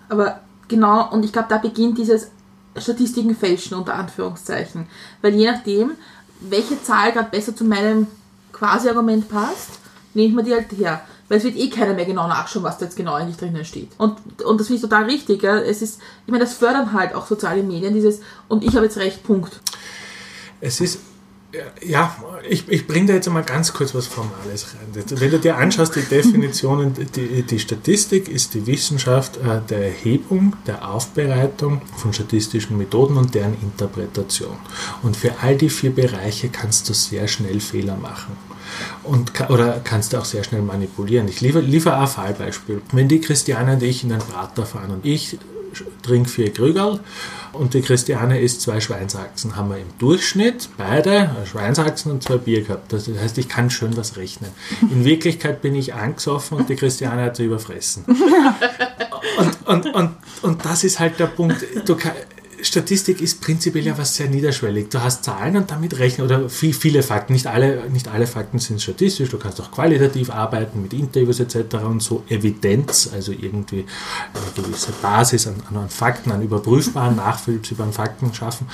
[0.09, 2.31] Aber genau, und ich glaube, da beginnt dieses
[2.77, 4.87] Statistiken fälschen unter Anführungszeichen.
[5.21, 5.91] Weil je nachdem,
[6.39, 8.07] welche Zahl gerade besser zu meinem
[8.53, 9.79] Quasi-Argument passt,
[10.13, 11.01] nehme ich mir die halt her.
[11.27, 13.91] Weil es wird eh keiner mehr genau nachschauen, was da jetzt genau eigentlich drinnen steht.
[13.97, 15.43] Und, und das finde ich total richtig.
[15.43, 15.57] Ja.
[15.57, 18.97] Es ist, ich meine, das fördern halt auch soziale Medien, dieses, und ich habe jetzt
[18.97, 19.59] recht, Punkt.
[20.61, 20.99] Es ist
[21.83, 22.15] ja,
[22.47, 25.03] ich, ich bringe da jetzt mal ganz kurz was Formales rein.
[25.09, 30.55] Wenn du dir anschaust, die Definitionen, die, die Statistik ist die Wissenschaft äh, der Erhebung,
[30.67, 34.57] der Aufbereitung von statistischen Methoden und deren Interpretation.
[35.01, 38.37] Und für all die vier Bereiche kannst du sehr schnell Fehler machen.
[39.03, 41.27] Und, oder kannst du auch sehr schnell manipulieren.
[41.27, 42.83] Ich liefere, liefere ein Fallbeispiel.
[42.91, 45.39] Wenn die Christiane und ich in den Prater fahren und ich
[46.01, 46.99] trinke vier Krügerl
[47.53, 49.55] und die Christiane isst zwei Schweinsachsen.
[49.55, 52.93] Haben wir im Durchschnitt beide Schweinsachsen und zwei Bier gehabt.
[52.93, 54.51] Das heißt, ich kann schön was rechnen.
[54.81, 58.05] In Wirklichkeit bin ich angesoffen und die Christiane hat sie überfressen.
[59.37, 61.65] Und, und, und, und das ist halt der Punkt.
[61.85, 61.95] Du
[62.61, 64.89] Statistik ist prinzipiell ja was sehr niederschwellig.
[64.89, 67.33] Du hast Zahlen und damit rechnen oder viel, viele Fakten.
[67.33, 69.29] Nicht alle, nicht alle Fakten sind statistisch.
[69.29, 71.75] Du kannst auch qualitativ arbeiten mit Interviews etc.
[71.85, 73.85] und so Evidenz, also irgendwie
[74.33, 78.67] eine gewisse Basis an, an Fakten, an überprüfbaren, nachvollziehbaren Fakten schaffen.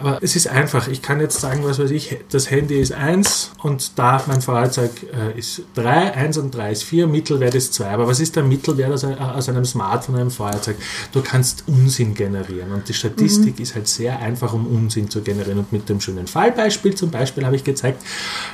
[0.00, 0.88] Aber es ist einfach.
[0.88, 4.90] Ich kann jetzt sagen, was weiß ich, das Handy ist 1 und da mein Fahrzeug
[5.12, 7.90] äh, ist 3, 1 und 3 ist 4, Mittelwert ist 2.
[7.90, 10.76] Aber was ist der Mittelwert aus, aus einem Smartphone, einem Fahrzeug?
[11.12, 13.62] Du kannst Unsinn generieren und die Statistik Statistik mhm.
[13.62, 15.58] ist halt sehr einfach, um Unsinn zu generieren.
[15.58, 18.02] Und mit dem schönen Fallbeispiel zum Beispiel habe ich gezeigt,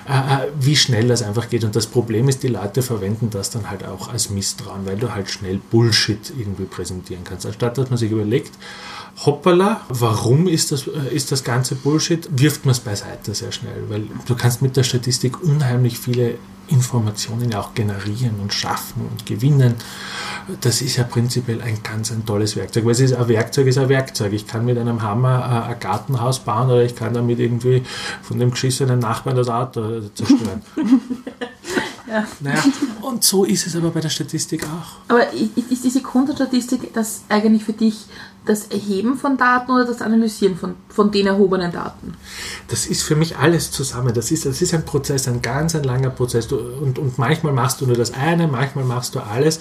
[0.08, 1.64] äh, äh, wie schnell das einfach geht.
[1.64, 5.14] Und das Problem ist, die Leute verwenden das dann halt auch als Misstrauen, weil du
[5.14, 7.46] halt schnell Bullshit irgendwie präsentieren kannst.
[7.46, 8.52] Anstatt dass man sich überlegt,
[9.24, 13.84] hoppala, warum ist das, äh, ist das ganze Bullshit, wirft man es beiseite sehr schnell,
[13.88, 16.34] weil du kannst mit der Statistik unheimlich viele
[16.68, 19.74] Informationen ja auch generieren und schaffen und gewinnen.
[20.60, 23.78] Das ist ja prinzipiell ein ganz ein tolles Werkzeug, weil es ist ein Werkzeug ist
[23.78, 24.32] ein Werkzeug.
[24.32, 27.82] Ich kann mit einem Hammer ein Gartenhaus bauen oder ich kann damit irgendwie
[28.22, 30.62] von dem geschissenen Nachbarn das Auto zerstören.
[32.06, 32.26] Ja.
[32.40, 32.62] Naja,
[33.00, 35.10] und so ist es aber bei der Statistik auch.
[35.10, 38.04] Aber ist diese Grundstatistik das eigentlich für dich
[38.46, 42.14] das Erheben von Daten oder das Analysieren von, von den erhobenen Daten?
[42.68, 44.12] Das ist für mich alles zusammen.
[44.14, 46.48] Das ist, das ist ein Prozess, ein ganz ein langer Prozess.
[46.48, 49.60] Du, und, und manchmal machst du nur das eine, manchmal machst du alles.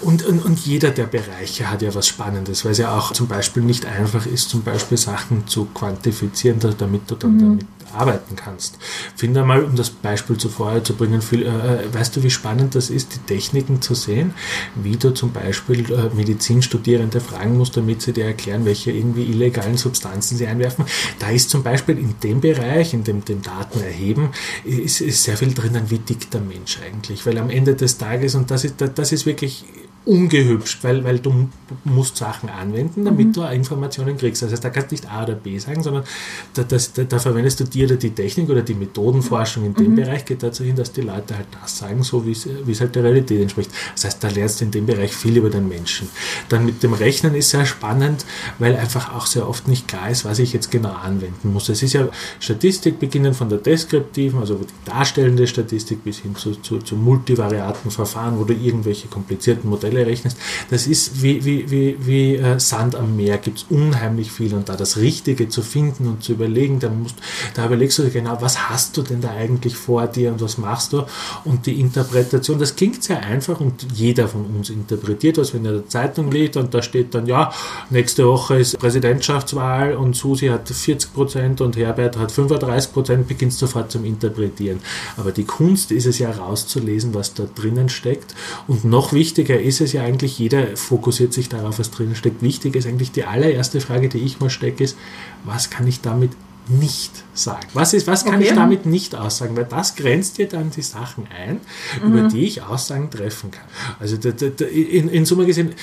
[0.00, 3.28] Und, und, und jeder der Bereiche hat ja was Spannendes, weil es ja auch zum
[3.28, 7.40] Beispiel nicht einfach ist, zum Beispiel Sachen zu quantifizieren, damit du dann mhm.
[7.40, 8.78] damit arbeiten kannst.
[9.16, 12.74] Finde mal, um das Beispiel zuvor zu bringen, viel, äh, äh, weißt du, wie spannend
[12.74, 14.34] das ist, die Techniken zu sehen,
[14.74, 19.76] wie du zum Beispiel äh, Medizinstudierende fragen musst, damit sie dir erklären, welche irgendwie illegalen
[19.76, 20.84] Substanzen sie einwerfen.
[21.18, 24.30] Da ist zum Beispiel in dem Bereich, in dem, dem Daten erheben,
[24.64, 27.24] ist, ist sehr viel drinnen, wie dick der Mensch eigentlich.
[27.26, 29.64] Weil am Ende des Tages, und das ist, das ist wirklich
[30.06, 31.48] ungehübscht, weil, weil du
[31.84, 33.32] musst Sachen anwenden, damit mhm.
[33.32, 34.42] du Informationen kriegst.
[34.42, 36.04] Das heißt, da kannst du nicht A oder B sagen, sondern
[36.52, 39.92] da, das, da, da verwendest du dir oder die Technik oder die Methodenforschung in dem
[39.92, 39.96] mhm.
[39.96, 43.04] Bereich geht dazu hin, dass die Leute halt das sagen, so wie es halt der
[43.04, 43.70] Realität entspricht.
[43.94, 46.08] Das heißt, da lernst du in dem Bereich viel über den Menschen.
[46.50, 48.26] Dann mit dem Rechnen ist sehr spannend,
[48.58, 51.70] weil einfach auch sehr oft nicht klar ist, was ich jetzt genau anwenden muss.
[51.70, 52.08] Es ist ja
[52.40, 57.90] Statistik beginnen von der deskriptiven, also die darstellende Statistik bis hin zu, zu, zu multivariaten
[57.90, 60.36] Verfahren, wo du irgendwelche komplizierten Modelle Modelle rechnest,
[60.70, 64.68] das ist wie, wie, wie, wie äh, Sand am Meer, gibt es unheimlich viel und
[64.68, 67.16] da das Richtige zu finden und zu überlegen, da, musst,
[67.54, 70.58] da überlegst du dir genau, was hast du denn da eigentlich vor dir und was
[70.58, 71.04] machst du?
[71.44, 75.72] Und die Interpretation, das klingt sehr einfach und jeder von uns interpretiert was, wenn er
[75.72, 77.52] der Zeitung liest und da steht dann, ja,
[77.90, 83.58] nächste Woche ist Präsidentschaftswahl und Susi hat 40 Prozent und Herbert hat 35 Prozent, beginnst
[83.58, 84.80] sofort zum Interpretieren.
[85.16, 88.34] Aber die Kunst ist es ja rauszulesen, was da drinnen steckt.
[88.66, 92.42] Und noch wichtiger ist es, es ja eigentlich, jeder fokussiert sich darauf, was drin steckt.
[92.42, 94.96] Wichtig ist eigentlich die allererste Frage, die ich mal stecke, ist,
[95.44, 96.32] was kann ich damit
[96.68, 97.66] nicht sagen?
[97.74, 98.48] Was, ist, was kann okay.
[98.48, 99.56] ich damit nicht aussagen?
[99.56, 101.60] Weil das grenzt dir dann die Sachen ein,
[102.02, 102.12] mhm.
[102.12, 103.66] über die ich Aussagen treffen kann.
[104.00, 105.74] Also da, da, da, in, in Summe gesehen,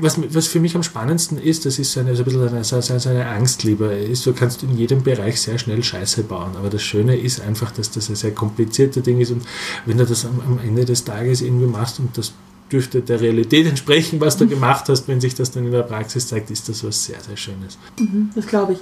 [0.00, 2.80] was, was für mich am spannendsten ist, das ist eine, so ein bisschen eine, so,
[2.80, 3.86] so eine Angstliebe.
[3.86, 6.52] Ist, du kannst in jedem Bereich sehr schnell Scheiße bauen.
[6.56, 9.32] Aber das Schöne ist einfach, dass das ein sehr kompliziertes Ding ist.
[9.32, 9.42] Und
[9.86, 12.32] wenn du das am, am Ende des Tages irgendwie machst und das
[12.70, 14.50] dürfte der Realität entsprechen, was du mhm.
[14.50, 15.08] gemacht hast.
[15.08, 17.78] Wenn sich das dann in der Praxis zeigt, ist das was sehr, sehr Schönes.
[17.98, 18.78] Mhm, das glaube ich.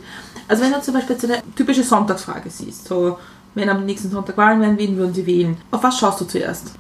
[0.48, 3.18] Also wenn du zum Beispiel so eine typische Sonntagsfrage siehst, so
[3.54, 5.56] wenn am nächsten Sonntag Wahlen wären, wen würden sie wählen?
[5.70, 6.72] Auf was schaust du zuerst?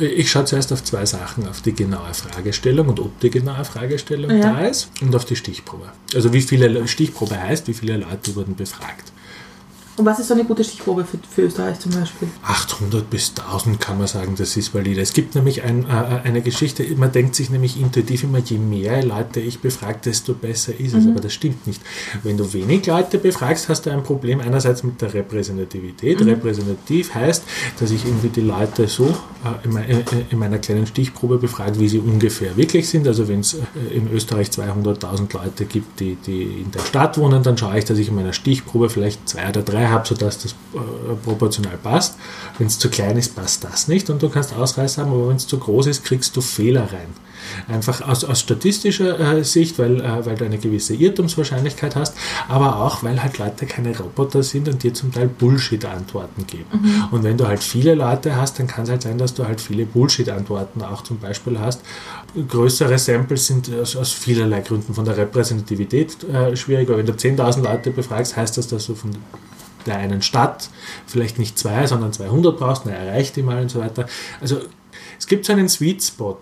[0.00, 4.32] Ich schaue zuerst auf zwei Sachen, auf die genaue Fragestellung und ob die genaue Fragestellung
[4.32, 4.52] ja.
[4.52, 5.86] da ist und auf die Stichprobe.
[6.12, 9.12] Also wie viele Stichprobe heißt, wie viele Leute wurden befragt.
[9.98, 12.28] Und was ist so eine gute Stichprobe für, für Österreich zum Beispiel?
[12.42, 15.00] 800 bis 1000 kann man sagen, das ist valide.
[15.00, 19.04] Es gibt nämlich ein, äh, eine Geschichte, man denkt sich nämlich intuitiv immer, je mehr
[19.04, 21.06] Leute ich befrage, desto besser ist es.
[21.06, 21.82] Aber das stimmt nicht.
[22.22, 26.20] Wenn du wenig Leute befragst, hast du ein Problem einerseits mit der Repräsentativität.
[26.24, 27.42] Repräsentativ heißt,
[27.80, 29.06] dass ich irgendwie die Leute so
[29.44, 33.06] äh, in, äh, in meiner kleinen Stichprobe befrage, wie sie ungefähr wirklich sind.
[33.06, 33.58] Also wenn es äh,
[33.94, 37.98] in Österreich 200.000 Leute gibt, die, die in der Stadt wohnen, dann schaue ich, dass
[37.98, 42.16] ich in meiner Stichprobe vielleicht zwei oder drei habe, sodass das äh, proportional passt.
[42.58, 45.36] Wenn es zu klein ist, passt das nicht und du kannst Ausreißer haben, aber wenn
[45.36, 47.08] es zu groß ist, kriegst du Fehler rein.
[47.68, 52.14] Einfach aus, aus statistischer äh, Sicht, weil, äh, weil du eine gewisse Irrtumswahrscheinlichkeit hast,
[52.48, 57.08] aber auch, weil halt Leute keine Roboter sind und dir zum Teil Bullshit-Antworten geben.
[57.10, 59.60] Und wenn du halt viele Leute hast, dann kann es halt sein, dass du halt
[59.60, 61.80] viele Bullshit-Antworten auch zum Beispiel hast.
[62.48, 66.96] Größere Samples sind aus, aus vielerlei Gründen von der Repräsentativität äh, schwieriger.
[66.96, 69.10] Wenn du 10.000 Leute befragst, heißt das, dass du von
[69.88, 70.68] der einen Stadt
[71.06, 74.06] vielleicht nicht zwei, sondern 200 brauchst, na, erreicht die mal und so weiter.
[74.40, 74.58] Also
[75.18, 76.38] es gibt so einen Sweet Spot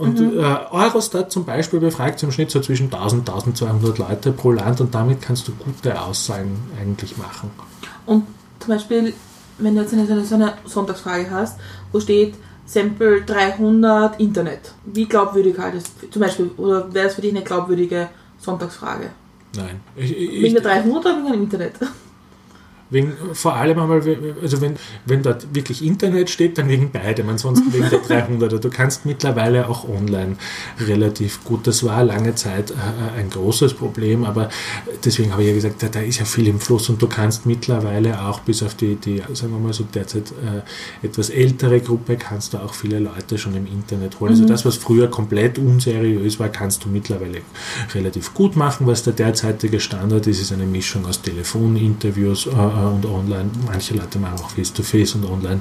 [0.00, 4.52] und äh, Eurostat zum Beispiel befragt im Schnitt so zwischen 1000 und 1200 Leute pro
[4.52, 7.50] Land und damit kannst du gute Aussagen eigentlich machen.
[8.06, 8.24] Und
[8.60, 9.12] zum Beispiel,
[9.58, 11.58] wenn du jetzt eine, so eine- so eine Sonntagsfrage hast,
[11.92, 12.34] wo steht
[12.66, 17.42] Sample 300 Internet, wie glaubwürdig halt ist zum Beispiel, oder wäre es für dich eine
[17.42, 18.08] glaubwürdige
[18.38, 19.10] Sonntagsfrage?
[19.56, 19.80] Nein.
[19.96, 21.72] Ich, ich, Wegen der 300 oder wegen dem Internet?
[22.90, 24.02] Wegen, vor allem einmal,
[24.42, 24.74] also wenn,
[25.06, 28.58] wenn dort wirklich Internet steht, dann wegen beidem, ansonsten wegen der 300er.
[28.58, 30.36] Du kannst mittlerweile auch online
[30.80, 31.66] relativ gut.
[31.66, 34.48] Das war lange Zeit äh, ein großes Problem, aber
[35.04, 37.46] deswegen habe ich ja gesagt, da, da ist ja viel im Fluss und du kannst
[37.46, 42.16] mittlerweile auch bis auf die, die sagen wir mal so derzeit äh, etwas ältere Gruppe,
[42.16, 44.32] kannst du auch viele Leute schon im Internet holen.
[44.32, 47.42] Also das, was früher komplett unseriös war, kannst du mittlerweile
[47.94, 48.86] relativ gut machen.
[48.86, 52.50] Was der derzeitige Standard ist, ist eine Mischung aus Telefoninterviews äh,
[52.88, 53.50] und online.
[53.66, 55.60] Manche Leute machen auch Face-to-Face und online.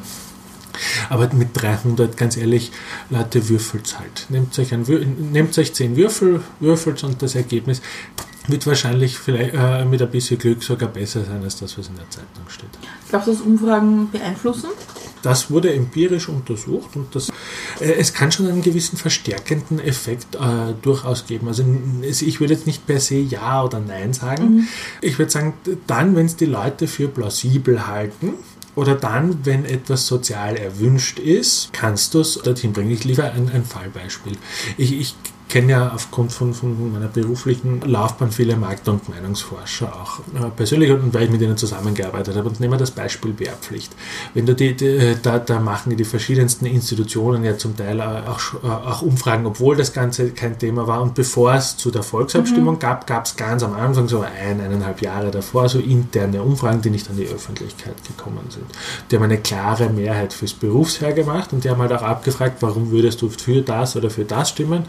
[1.10, 2.72] Aber mit 300, ganz ehrlich,
[3.10, 4.28] Leute, würfelt halt.
[4.30, 4.86] Nehmt euch, ein,
[5.32, 7.82] nehmt euch 10 Würfel, würfelt und das Ergebnis
[8.48, 11.96] wird wahrscheinlich vielleicht äh, mit ein bisschen Glück sogar besser sein als das, was in
[11.96, 12.70] der Zeitung steht.
[13.10, 14.70] Glaubst du, dass Umfragen beeinflussen?
[15.22, 17.30] Das wurde empirisch untersucht und das,
[17.80, 21.48] äh, es kann schon einen gewissen verstärkenden Effekt äh, durchaus geben.
[21.48, 21.64] Also
[22.04, 24.68] ich würde jetzt nicht per se Ja oder Nein sagen.
[25.02, 25.54] Ich würde sagen,
[25.88, 28.34] dann, wenn es die Leute für plausibel halten,
[28.76, 32.92] oder dann, wenn etwas sozial erwünscht ist, kannst du es dorthin bringen.
[32.92, 34.38] Ich liefere ein, ein Fallbeispiel.
[34.78, 35.16] Ich, ich
[35.50, 40.92] kenne ja aufgrund von, von meiner beruflichen Laufbahn viele Markt- und Meinungsforscher auch äh, persönlich
[40.92, 42.48] und weil ich mit ihnen zusammengearbeitet habe.
[42.48, 43.92] Und nehmen wir das Beispiel Wehrpflicht.
[44.34, 48.64] Wenn du die, die da, da machen die verschiedensten Institutionen ja zum Teil auch, sch-
[48.64, 51.02] äh, auch Umfragen, obwohl das Ganze kein Thema war.
[51.02, 55.02] Und bevor es zu der Volksabstimmung gab, gab es ganz am Anfang, so ein, eineinhalb
[55.02, 58.66] Jahre davor, so interne Umfragen, die nicht an die Öffentlichkeit gekommen sind.
[59.10, 62.92] Die haben eine klare Mehrheit fürs Berufsheer gemacht und die haben halt auch abgefragt, warum
[62.92, 64.84] würdest du für das oder für das stimmen.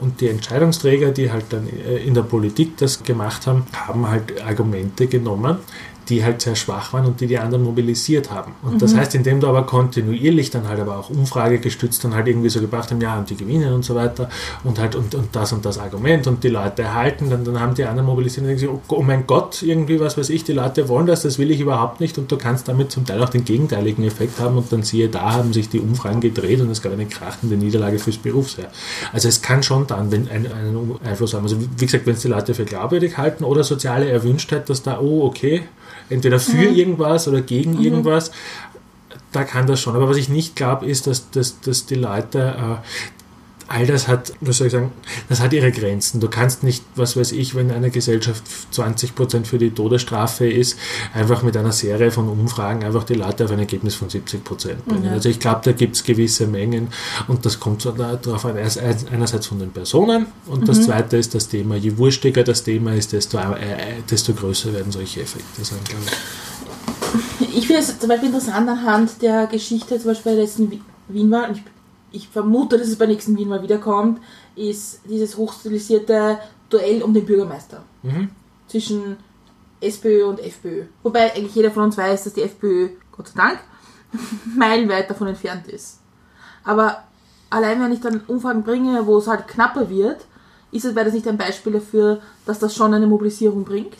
[0.00, 4.42] Und die Entscheidungsträger, die halt dann äh, in der Politik das gemacht haben, haben halt
[4.42, 5.58] Argumente genommen,
[6.10, 8.52] die halt sehr schwach waren und die die anderen mobilisiert haben.
[8.62, 12.50] Und das heißt, indem du aber kontinuierlich dann halt aber auch umfragegestützt dann halt irgendwie
[12.50, 14.28] so gebracht haben, ja, und die gewinnen und so weiter
[14.64, 17.74] und halt und, und das und das Argument und die Leute erhalten, dann, dann haben
[17.74, 20.52] die anderen mobilisiert und denken sich, oh, oh mein Gott, irgendwie was weiß ich, die
[20.52, 23.28] Leute wollen das, das will ich überhaupt nicht und du kannst damit zum Teil auch
[23.30, 26.82] den gegenteiligen Effekt haben und dann siehe, da haben sich die Umfragen gedreht und es
[26.82, 28.70] gab eine krachende Niederlage fürs Berufsheer.
[29.12, 31.44] Also es kann schon dann wenn ein, einen Einfluss haben.
[31.44, 34.98] Also wie gesagt, wenn es die Leute für glaubwürdig halten oder soziale Erwünschtheit, dass da,
[35.00, 35.62] oh okay,
[36.10, 38.30] entweder für irgendwas oder gegen irgendwas,
[39.32, 39.94] da kann das schon.
[39.96, 43.19] Aber was ich nicht glaube, ist, dass, dass, dass die Leute äh,
[43.70, 44.90] all das hat, was soll ich sagen,
[45.28, 46.20] das hat ihre Grenzen.
[46.20, 48.42] Du kannst nicht, was weiß ich, wenn eine Gesellschaft
[48.74, 50.76] 20% für die Todesstrafe ist,
[51.14, 54.40] einfach mit einer Serie von Umfragen einfach die Leute auf ein Ergebnis von 70%
[54.86, 55.04] bringen.
[55.04, 55.12] Ja.
[55.12, 56.88] Also ich glaube, da gibt es gewisse Mengen
[57.28, 61.76] und das kommt darauf an, einerseits von den Personen und das zweite ist das Thema.
[61.76, 63.76] Je wurstiger das Thema ist, desto, äh, äh,
[64.10, 67.56] desto größer werden solche Effekte sein, glaube ich.
[67.56, 70.80] Ich finde es zum Beispiel interessant anhand der Geschichte, zum Beispiel bei der letzten Wi-
[71.08, 71.62] Wienwahl, und ich,
[72.12, 74.20] ich vermute, dass es bei nächsten Wienwahl wiederkommt,
[74.56, 78.30] ist dieses hochstilisierte Duell um den Bürgermeister Mhm.
[78.68, 79.16] zwischen
[79.80, 80.84] SPÖ und FPÖ.
[81.02, 83.58] Wobei eigentlich jeder von uns weiß, dass die FPÖ, Gott sei Dank,
[84.56, 86.00] meilenweit davon entfernt ist.
[86.64, 87.04] Aber
[87.48, 90.26] allein wenn ich dann Umfragen bringe, wo es halt knapper wird,
[90.72, 93.96] ist es, wäre das nicht ein Beispiel dafür, dass das schon eine Mobilisierung bringt?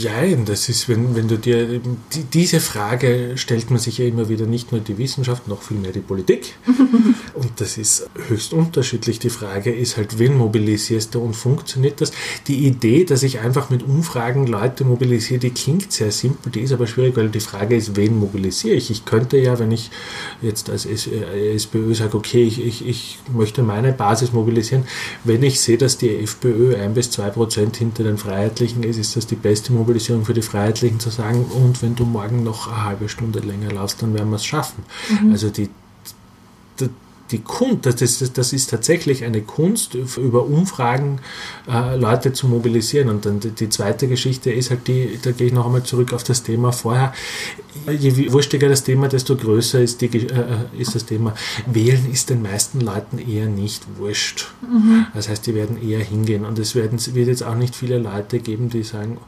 [0.00, 1.80] Jein, das ist, wenn, wenn du dir
[2.12, 5.76] die, diese Frage stellt man sich ja immer wieder nicht nur die Wissenschaft, noch viel
[5.76, 6.54] mehr die Politik.
[7.34, 9.18] und das ist höchst unterschiedlich.
[9.18, 12.12] Die Frage ist halt, wen mobilisierst du und funktioniert das?
[12.46, 16.72] Die Idee, dass ich einfach mit Umfragen Leute mobilisiere, die klingt sehr simpel, die ist
[16.72, 18.90] aber schwierig, weil die Frage ist, wen mobilisiere ich?
[18.90, 19.90] Ich könnte ja, wenn ich
[20.42, 24.84] jetzt als SPÖ sage, okay, ich, ich, ich möchte meine Basis mobilisieren,
[25.24, 29.16] wenn ich sehe, dass die FPÖ ein bis zwei Prozent hinter den Freiheitlichen ist, ist
[29.16, 32.84] das die beste Mobilisierung für die Freiheitlichen zu sagen, und wenn du morgen noch eine
[32.84, 34.84] halbe Stunde länger laufst, dann werden wir es schaffen.
[35.08, 35.32] Mhm.
[35.32, 35.70] Also die,
[37.30, 41.20] die Kunst, das ist, das ist tatsächlich eine Kunst, über Umfragen
[41.68, 43.08] äh, Leute zu mobilisieren.
[43.08, 46.12] Und dann die, die, zweite Geschichte ist halt die, da gehe ich noch einmal zurück
[46.12, 47.12] auf das Thema vorher.
[47.88, 50.44] Je wurstiger das Thema, desto größer ist, die, äh,
[50.78, 51.34] ist das Thema.
[51.66, 54.48] Wählen ist den meisten Leuten eher nicht wurscht.
[54.62, 55.06] Mhm.
[55.14, 56.44] Das heißt, die werden eher hingehen.
[56.44, 59.18] Und es werden, wird jetzt auch nicht viele Leute geben, die sagen,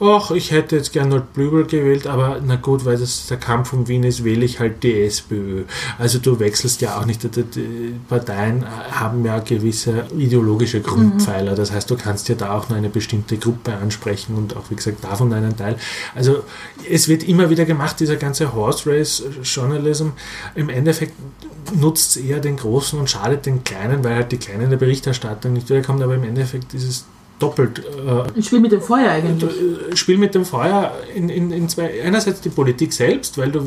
[0.00, 3.72] ach, ich hätte jetzt gern noch Blübel gewählt, aber na gut, weil das der Kampf
[3.72, 5.64] um Wien ist, wähle ich halt die SPÖ.
[5.98, 7.24] Also du wechselst ja auch nicht
[7.56, 11.54] die Parteien haben ja gewisse ideologische Grundpfeiler.
[11.54, 14.76] Das heißt, du kannst ja da auch nur eine bestimmte Gruppe ansprechen und auch, wie
[14.76, 15.76] gesagt, davon einen Teil.
[16.14, 16.44] Also
[16.88, 20.08] es wird immer wieder gemacht, dieser ganze Horse Race Journalism.
[20.54, 21.14] Im Endeffekt
[21.74, 24.76] nutzt es eher den Großen und schadet den Kleinen, weil halt die Kleinen in der
[24.76, 27.04] Berichterstattung nicht wiederkommen, aber im Endeffekt ist es
[27.40, 27.80] doppelt.
[27.80, 29.50] Äh, ein Spiel mit dem Feuer eigentlich.
[29.90, 32.02] Ein Spiel mit dem Feuer in, in, in zwei.
[32.04, 33.66] Einerseits die Politik selbst, weil du,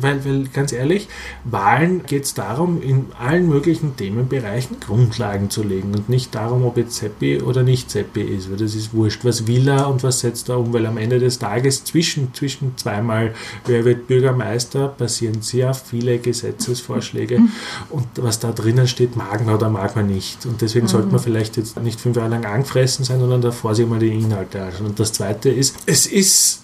[0.00, 1.08] weil, weil ganz ehrlich,
[1.44, 6.76] Wahlen geht es darum, in allen möglichen Themenbereichen Grundlagen zu legen und nicht darum, ob
[6.76, 9.24] jetzt Seppi oder nicht Seppi ist, weil das ist wurscht.
[9.24, 12.76] Was will er und was setzt er um, weil am Ende des Tages zwischen, zwischen
[12.76, 13.34] zweimal,
[13.66, 17.52] wer wird Bürgermeister, passieren sehr viele Gesetzesvorschläge mhm.
[17.90, 20.46] und was da drinnen steht, mag man oder mag man nicht.
[20.46, 20.90] Und deswegen mhm.
[20.90, 24.08] sollte man vielleicht jetzt nicht fünf Jahre lang angefressen sein, sondern davor sich mal die
[24.08, 24.86] Inhalte anschauen.
[24.86, 26.60] Und das Zweite ist, es ist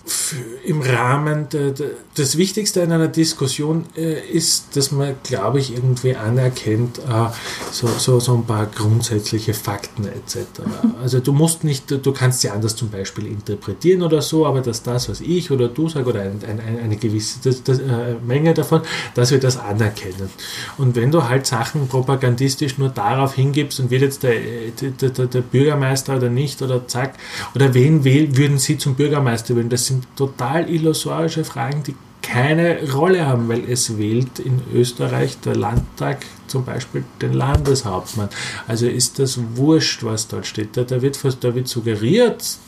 [0.64, 5.74] im Rahmen der, der, das Wichtigste in einer Diskussion äh, ist, dass man, glaube ich,
[5.74, 7.28] irgendwie anerkennt, äh,
[7.72, 10.62] so, so, so ein paar grundsätzliche Fakten etc.
[11.02, 14.82] Also du musst nicht, du kannst sie anders zum Beispiel interpretieren oder so, aber dass
[14.82, 18.54] das, was ich oder du sagst, oder ein, ein, eine gewisse das, das, äh, Menge
[18.54, 18.82] davon,
[19.14, 20.30] dass wir das anerkennen.
[20.78, 24.34] Und wenn du halt Sachen propagandistisch nur darauf hingibst und wird jetzt der,
[24.80, 27.14] der, der, der Bürgermeister oder nicht oder zack.
[27.54, 29.68] Oder wen würden Sie zum Bürgermeister wählen?
[29.68, 35.56] Das sind total illusorische Fragen, die keine Rolle haben, weil es wählt in Österreich der
[35.56, 38.28] Landtag zum Beispiel den Landeshauptmann.
[38.66, 40.76] Also ist das wurscht, was dort steht.
[40.76, 42.58] Da, da, wird, da wird suggeriert,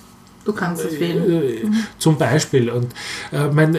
[0.44, 1.42] Du kannst es wählen.
[1.42, 1.70] Äh.
[1.98, 2.70] Zum Beispiel.
[2.70, 2.94] Und
[3.32, 3.76] äh, mein,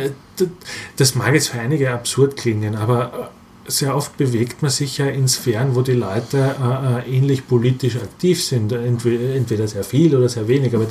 [0.98, 3.32] das mag jetzt für einige absurd klingen, aber
[3.70, 7.96] sehr oft bewegt man sich ja in Sphären, wo die Leute äh, äh ähnlich politisch
[7.96, 10.88] aktiv sind, entweder sehr viel oder sehr wenig, aber äh,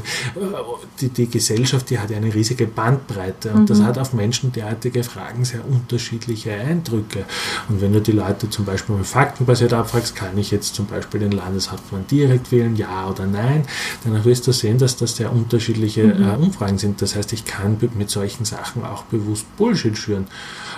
[1.00, 3.66] die, die Gesellschaft, die hat ja eine riesige Bandbreite und mhm.
[3.66, 7.24] das hat auf Menschen derartige Fragen sehr unterschiedliche Eindrücke.
[7.68, 11.20] Und wenn du die Leute zum Beispiel mal faktenbasiert abfragst, kann ich jetzt zum Beispiel
[11.20, 13.64] den Landeshauptmann direkt wählen, ja oder nein,
[14.04, 16.22] dann wirst du sehen, dass das sehr unterschiedliche mhm.
[16.22, 17.02] äh, Umfragen sind.
[17.02, 20.26] Das heißt, ich kann mit solchen Sachen auch bewusst Bullshit schüren,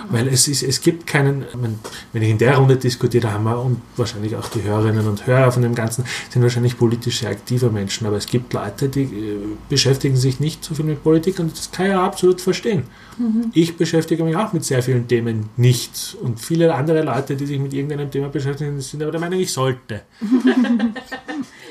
[0.09, 1.79] weil es, ist, es gibt keinen, man,
[2.13, 5.51] wenn ich in der Runde diskutiere, haben wir und wahrscheinlich auch die Hörerinnen und Hörer
[5.51, 9.37] von dem Ganzen sind wahrscheinlich politisch sehr aktive Menschen, aber es gibt Leute, die äh,
[9.69, 12.83] beschäftigen sich nicht so viel mit Politik und das kann ich ja absolut verstehen.
[13.17, 13.51] Mhm.
[13.53, 17.59] Ich beschäftige mich auch mit sehr vielen Themen nicht und viele andere Leute, die sich
[17.59, 20.01] mit irgendeinem Thema beschäftigen, sind aber der Meinung, ich sollte.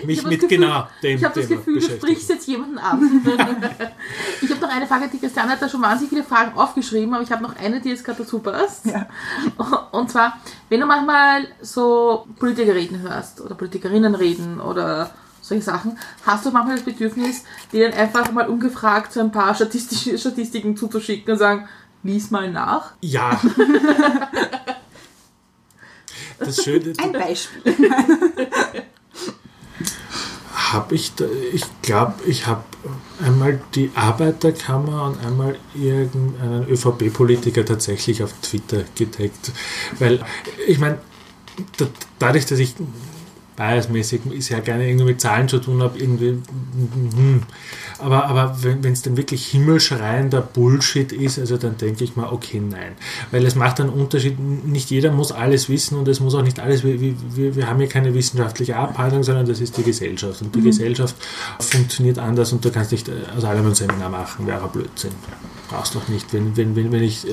[0.06, 3.22] mich mit Gefühl, genau dem Ich habe das Gefühl, du sprichst jetzt jemanden an.
[4.42, 7.22] ich habe noch eine Frage, die Christiane hat da schon wahnsinnig viele Fragen aufgeschrieben, aber
[7.22, 8.86] ich habe noch eine, die jetzt gerade dazu passt.
[8.86, 9.06] Ja.
[9.92, 15.98] Und zwar, wenn du manchmal so Politiker reden hörst oder Politikerinnen reden oder solche Sachen,
[16.26, 19.54] hast du manchmal das Bedürfnis, denen einfach mal ungefragt so ein paar
[20.16, 21.68] Statistiken zuzuschicken und sagen,
[22.02, 22.92] lies mal nach?
[23.00, 23.40] Ja.
[26.38, 26.92] das Schöne.
[26.98, 27.74] Ein Beispiel
[30.72, 32.64] habe ich, da, ich glaube, ich habe
[33.22, 39.52] einmal die Arbeiterkammer und einmal irgendeinen ÖVP-Politiker tatsächlich auf Twitter getaggt.
[39.98, 40.24] Weil,
[40.66, 40.98] ich meine,
[42.18, 42.74] dadurch, dass ich
[43.60, 46.38] biasmäßig sehr gerne irgendwie mit Zahlen zu tun habe, irgendwie.
[47.14, 47.42] Hm.
[47.98, 52.58] Aber, aber wenn es dann wirklich himmelschreiender Bullshit ist, also dann denke ich mal, okay,
[52.58, 52.92] nein.
[53.30, 54.38] Weil es macht einen Unterschied.
[54.40, 56.84] Nicht jeder muss alles wissen und es muss auch nicht alles.
[56.84, 60.40] Wir, wir, wir haben hier keine wissenschaftliche Abhandlung, sondern das ist die Gesellschaft.
[60.40, 60.64] Und die mhm.
[60.64, 61.14] Gesellschaft
[61.58, 65.12] funktioniert anders und du kannst nicht aus allem ein Seminar machen, wäre Blödsinn.
[65.70, 66.32] Brauchst doch nicht.
[66.32, 67.30] Wenn, wenn, wenn, wenn ich äh,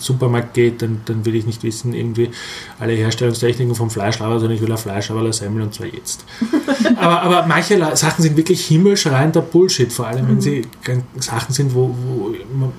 [0.00, 2.30] Supermarkt gehe, dann, dann will ich nicht wissen, irgendwie
[2.78, 6.24] alle Herstellungstechniken vom Fleischlaber, sondern ich will ein Fleischlaber Semmel und zwar jetzt.
[6.96, 11.74] aber, aber manche Sachen sind wirklich himmelschreiender Bullshit, vor allem wenn sie gan- Sachen sind,
[11.74, 12.72] wo, wo, man-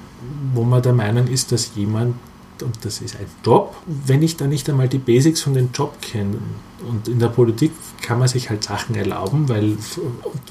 [0.53, 2.15] wo man der Meinung ist, dass jemand
[2.63, 6.01] und das ist ein Job, wenn ich dann nicht einmal die Basics von dem Job
[6.01, 6.37] kenne.
[6.85, 9.77] Und in der Politik kann man sich halt Sachen erlauben, weil,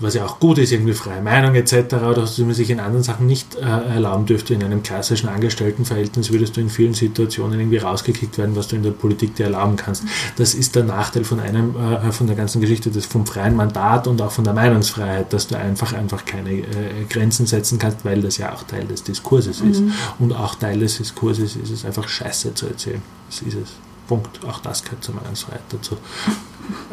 [0.01, 3.05] was ja auch gut ist, irgendwie freie Meinung etc., oder was man sich in anderen
[3.05, 4.55] Sachen nicht äh, erlauben dürfte.
[4.55, 8.83] In einem klassischen Angestelltenverhältnis würdest du in vielen Situationen irgendwie rausgekickt werden, was du in
[8.83, 10.05] der Politik dir erlauben kannst.
[10.37, 14.09] Das ist der Nachteil von einem, äh, von der ganzen Geschichte des, vom freien Mandat
[14.09, 16.65] und auch von der Meinungsfreiheit, dass du einfach, einfach keine äh,
[17.09, 19.83] Grenzen setzen kannst, weil das ja auch Teil des Diskurses ist.
[20.19, 23.03] Und auch Teil des Diskurses ist es einfach scheiße zu erzählen.
[23.29, 23.86] Das ist es.
[24.07, 24.45] Punkt.
[24.45, 25.97] Auch das gehört zur Meinungsfreiheit dazu.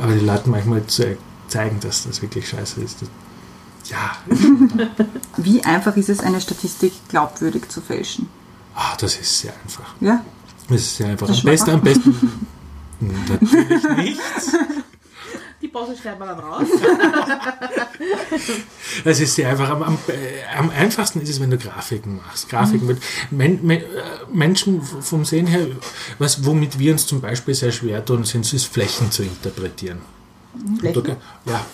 [0.02, 3.00] Aber die Leute manchmal zu zeigen, dass das wirklich scheiße ist.
[3.86, 4.18] Ja,
[5.38, 8.30] Wie einfach ist es, eine Statistik glaubwürdig zu fälschen?
[8.76, 9.94] ah, das ist sehr einfach.
[10.00, 10.24] Ja?
[10.70, 11.30] Das ist sehr einfach.
[11.30, 12.48] Am besten, am besten.
[13.00, 14.22] Natürlich nicht.
[15.74, 16.68] Pause schneiden wir dann raus.
[19.06, 19.70] Es ist sehr einfach.
[19.70, 22.48] Am, am, äh, am einfachsten ist es, wenn du Grafiken machst.
[22.50, 23.02] Grafiken mit
[23.32, 23.86] Men, Men, äh,
[24.32, 25.68] Menschen vom Sehen her,
[26.20, 30.02] was, womit wir uns zum Beispiel sehr schwer tun, sind es Flächen zu interpretieren.
[30.80, 31.16] Flächen?
[31.46, 31.66] Ja,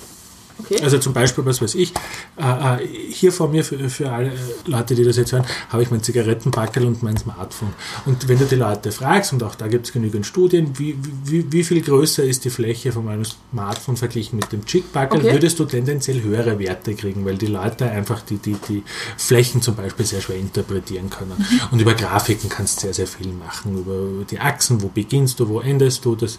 [0.70, 0.84] Okay.
[0.84, 1.94] Also zum Beispiel, was weiß ich,
[2.38, 4.32] äh, äh, hier vor mir, für, für alle
[4.66, 7.74] Leute, die das jetzt hören, habe ich mein Zigarettenpackel und mein Smartphone.
[8.06, 11.52] Und wenn du die Leute fragst, und auch da gibt es genügend Studien, wie, wie,
[11.52, 15.34] wie viel größer ist die Fläche von meinem Smartphone verglichen mit dem Chick-Packel, Okay.
[15.34, 18.84] würdest du tendenziell höhere Werte kriegen, weil die Leute einfach die, die, die
[19.18, 21.34] Flächen zum Beispiel sehr schwer interpretieren können.
[21.72, 25.50] Und über Grafiken kannst du sehr, sehr viel machen, über die Achsen, wo beginnst du,
[25.50, 26.16] wo endest du.
[26.16, 26.38] Das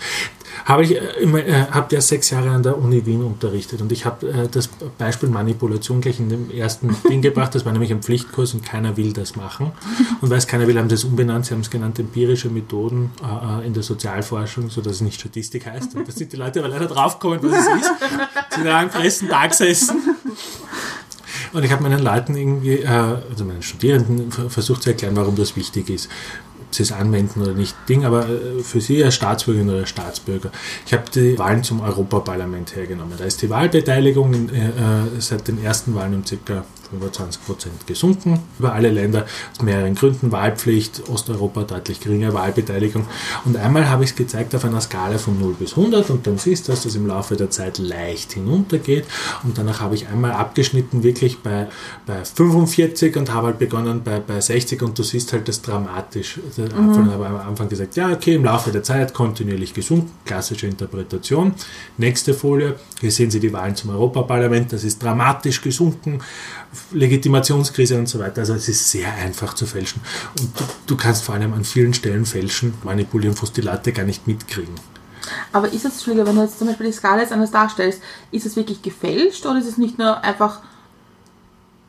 [0.64, 4.04] habe ich äh, äh, habe ja sechs Jahre an der Uni Wien unterrichtet und ich
[4.04, 4.68] habe äh, das
[4.98, 7.54] Beispiel Manipulation gleich in dem ersten Ding gebracht.
[7.54, 9.72] Das war nämlich ein Pflichtkurs und keiner will das machen.
[10.20, 11.46] Und weil es keiner will, haben sie es umbenannt.
[11.46, 15.66] Sie haben es genannt empirische Methoden äh, äh, in der Sozialforschung, sodass es nicht Statistik
[15.66, 15.94] heißt.
[15.96, 17.90] Und da sind die Leute aber leider draufgekommen, was es ist.
[18.62, 19.96] Sie haben fressen, Tag gesessen.
[21.52, 25.56] Und ich habe meinen Leuten irgendwie, also meinen Studierenden ver- versucht zu erklären, warum das
[25.56, 26.08] wichtig ist.
[26.70, 30.50] Sie es anwenden oder nicht, Ding, aber äh, für sie als Staatsbürgerin oder Staatsbürger.
[30.86, 33.14] Ich habe die Wahlen zum Europaparlament hergenommen.
[33.18, 34.70] Da ist die Wahlbeteiligung äh, äh,
[35.18, 36.64] seit den ersten Wahlen um ca.
[36.90, 40.32] 25 Prozent gesunken über alle Länder aus mehreren Gründen.
[40.32, 43.06] Wahlpflicht, Osteuropa deutlich geringer Wahlbeteiligung.
[43.44, 46.38] Und einmal habe ich es gezeigt auf einer Skala von 0 bis 100 und dann
[46.38, 49.04] siehst du, dass das im Laufe der Zeit leicht hinuntergeht.
[49.42, 51.68] Und danach habe ich einmal abgeschnitten, wirklich bei,
[52.06, 56.38] bei 45 und habe halt begonnen bei, bei 60 und du siehst halt das dramatisch.
[56.58, 60.66] Am Anfang habe am Anfang gesagt, ja, okay, im Laufe der Zeit kontinuierlich gesunken, klassische
[60.66, 61.54] Interpretation.
[61.96, 66.20] Nächste Folie, hier sehen Sie die Wahlen zum Europaparlament, das ist dramatisch gesunken.
[66.92, 68.40] Legitimationskrise und so weiter.
[68.40, 70.00] Also es ist sehr einfach zu fälschen.
[70.38, 74.74] Und du, du kannst vor allem an vielen Stellen fälschen, manipulieren, Leute gar nicht mitkriegen.
[75.52, 78.00] Aber ist es, Entschuldige, wenn du jetzt zum Beispiel die Skala jetzt anders darstellst,
[78.30, 80.60] ist es wirklich gefälscht oder ist es nicht nur einfach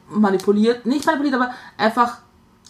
[0.10, 2.18] manipuliert, nicht manipuliert, aber einfach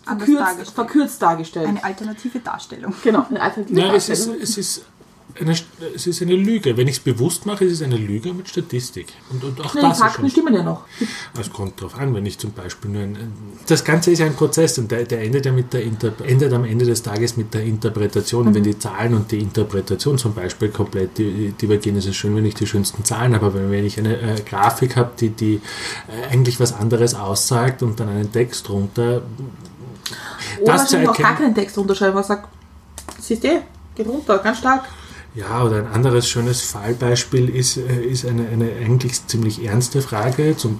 [0.05, 0.69] verkürzt dargestellt.
[0.69, 1.67] verkürzt dargestellt?
[1.67, 2.93] Eine alternative Darstellung.
[3.03, 4.41] genau, eine alternative Ja, es ist, Darstellung.
[4.41, 4.85] es ist,
[5.39, 5.55] eine,
[5.95, 6.75] es ist eine Lüge.
[6.77, 9.07] Wenn ich es bewusst mache, ist es eine Lüge mit Statistik.
[9.29, 10.83] Und, und auch die das ist Fakten schon stimmen ja noch.
[11.39, 13.17] Es kommt darauf an, wenn ich zum Beispiel nur ein,
[13.67, 16.51] Das Ganze ist ja ein Prozess und der, der, endet, ja mit der Inter, endet
[16.53, 18.47] am Ende des Tages mit der Interpretation.
[18.47, 22.35] Und Wenn die Zahlen und die Interpretation zum Beispiel komplett di- divergieren, ist es schön,
[22.35, 23.45] wenn ich die schönsten Zahlen habe.
[23.47, 25.55] Aber wenn ich eine äh, Grafik habe, die, die
[26.07, 29.21] äh, eigentlich was anderes aussagt und dann einen Text drunter,
[30.61, 31.37] Oder das zu wahrscheinlich auch gar erkennen.
[31.53, 32.47] keinen Text unterschreiben, was sagt,
[33.19, 33.61] siehst du,
[33.95, 34.83] geht runter, ganz stark.
[35.33, 40.57] Ja, oder ein anderes schönes Fallbeispiel ist, äh, ist eine, eine eigentlich ziemlich ernste Frage,
[40.57, 40.79] zum,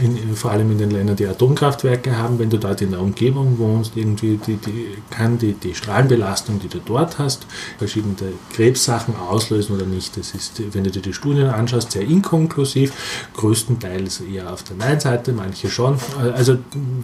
[0.00, 2.38] in, vor allem in den Ländern, die Atomkraftwerke haben.
[2.38, 6.68] Wenn du dort in der Umgebung wohnst, irgendwie die, die, kann die, die Strahlenbelastung, die
[6.68, 8.14] du dort hast, verschiedene
[8.54, 10.16] Krebssachen auslösen oder nicht.
[10.16, 12.94] Das ist, wenn du dir die Studien anschaust, sehr inkonklusiv,
[13.34, 15.98] größtenteils eher auf der Nein-Seite, manche schon.
[16.34, 16.56] Also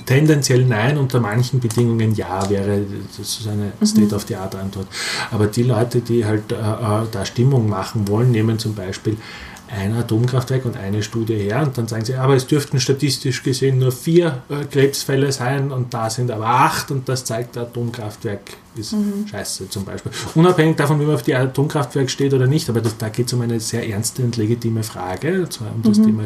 [0.07, 2.80] tendenziell Nein, unter manchen Bedingungen Ja wäre
[3.18, 4.86] das ist eine State-of-the-Art-Antwort.
[5.30, 9.16] Aber die Leute, die halt äh, da Stimmung machen wollen, nehmen zum Beispiel
[9.70, 13.79] ein Atomkraftwerk und eine Studie her und dann sagen sie, aber es dürften statistisch gesehen
[13.79, 18.41] nur vier äh, Krebsfälle sein und da sind aber acht und das zeigt, der Atomkraftwerk
[18.76, 18.95] ist
[19.31, 20.12] scheiße zum Beispiel.
[20.35, 23.33] Unabhängig davon, wie man auf die Atomkraftwerk steht oder nicht, aber das, da geht es
[23.35, 26.24] um eine sehr ernste und legitime Frage, und zwar um das Thema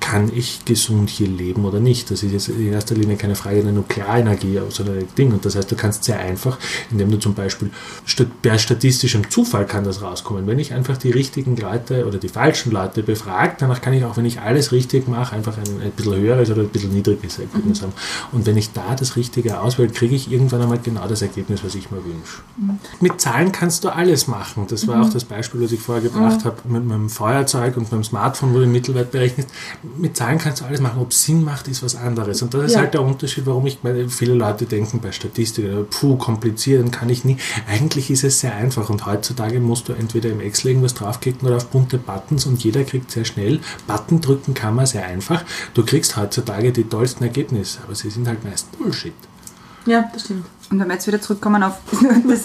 [0.00, 2.10] kann ich gesund hier leben oder nicht?
[2.10, 5.32] Das ist jetzt in erster Linie keine Frage der Nuklearenergie, sondern ein Ding.
[5.32, 6.58] Und das heißt, du kannst sehr einfach,
[6.90, 7.70] indem du zum Beispiel
[8.42, 10.46] bei statistischem Zufall kann das rauskommen.
[10.46, 14.16] Wenn ich einfach die richtigen Leute oder die falschen Leute befrage, danach kann ich auch,
[14.16, 17.80] wenn ich alles richtig mache, einfach ein, ein bisschen höheres oder ein bisschen niedriges Ergebnis
[17.80, 17.84] mhm.
[17.84, 17.92] haben.
[18.32, 21.74] Und wenn ich da das Richtige auswähle, kriege ich irgendwann einmal genau das Ergebnis, was
[21.74, 22.40] ich mir wünsche.
[22.56, 22.78] Mhm.
[23.00, 24.66] Mit Zahlen kannst du alles machen.
[24.68, 25.04] Das war mhm.
[25.04, 28.54] auch das Beispiel, was ich vorher gebracht habe, mit meinem Feuerzeug und meinem Smartphone, wo
[28.54, 29.50] du den Mittelwert berechnest.
[29.96, 31.00] Mit Zahlen kannst du alles machen.
[31.00, 32.42] Ob es Sinn macht, ist was anderes.
[32.42, 32.80] Und das ist ja.
[32.80, 37.08] halt der Unterschied, warum ich meine, viele Leute denken bei Statistik, puh, kompliziert, dann kann
[37.08, 37.36] ich nie.
[37.68, 41.56] Eigentlich ist es sehr einfach und heutzutage musst du entweder im Excel irgendwas draufklicken oder
[41.56, 43.60] auf bunte Buttons und jeder kriegt sehr schnell.
[43.86, 45.44] Button drücken kann man sehr einfach.
[45.74, 49.14] Du kriegst heutzutage die tollsten Ergebnisse, aber sie sind halt meist Bullshit.
[49.86, 50.46] Ja, das stimmt.
[50.70, 51.78] Und wenn wir jetzt wieder zurückkommen auf
[52.28, 52.44] das,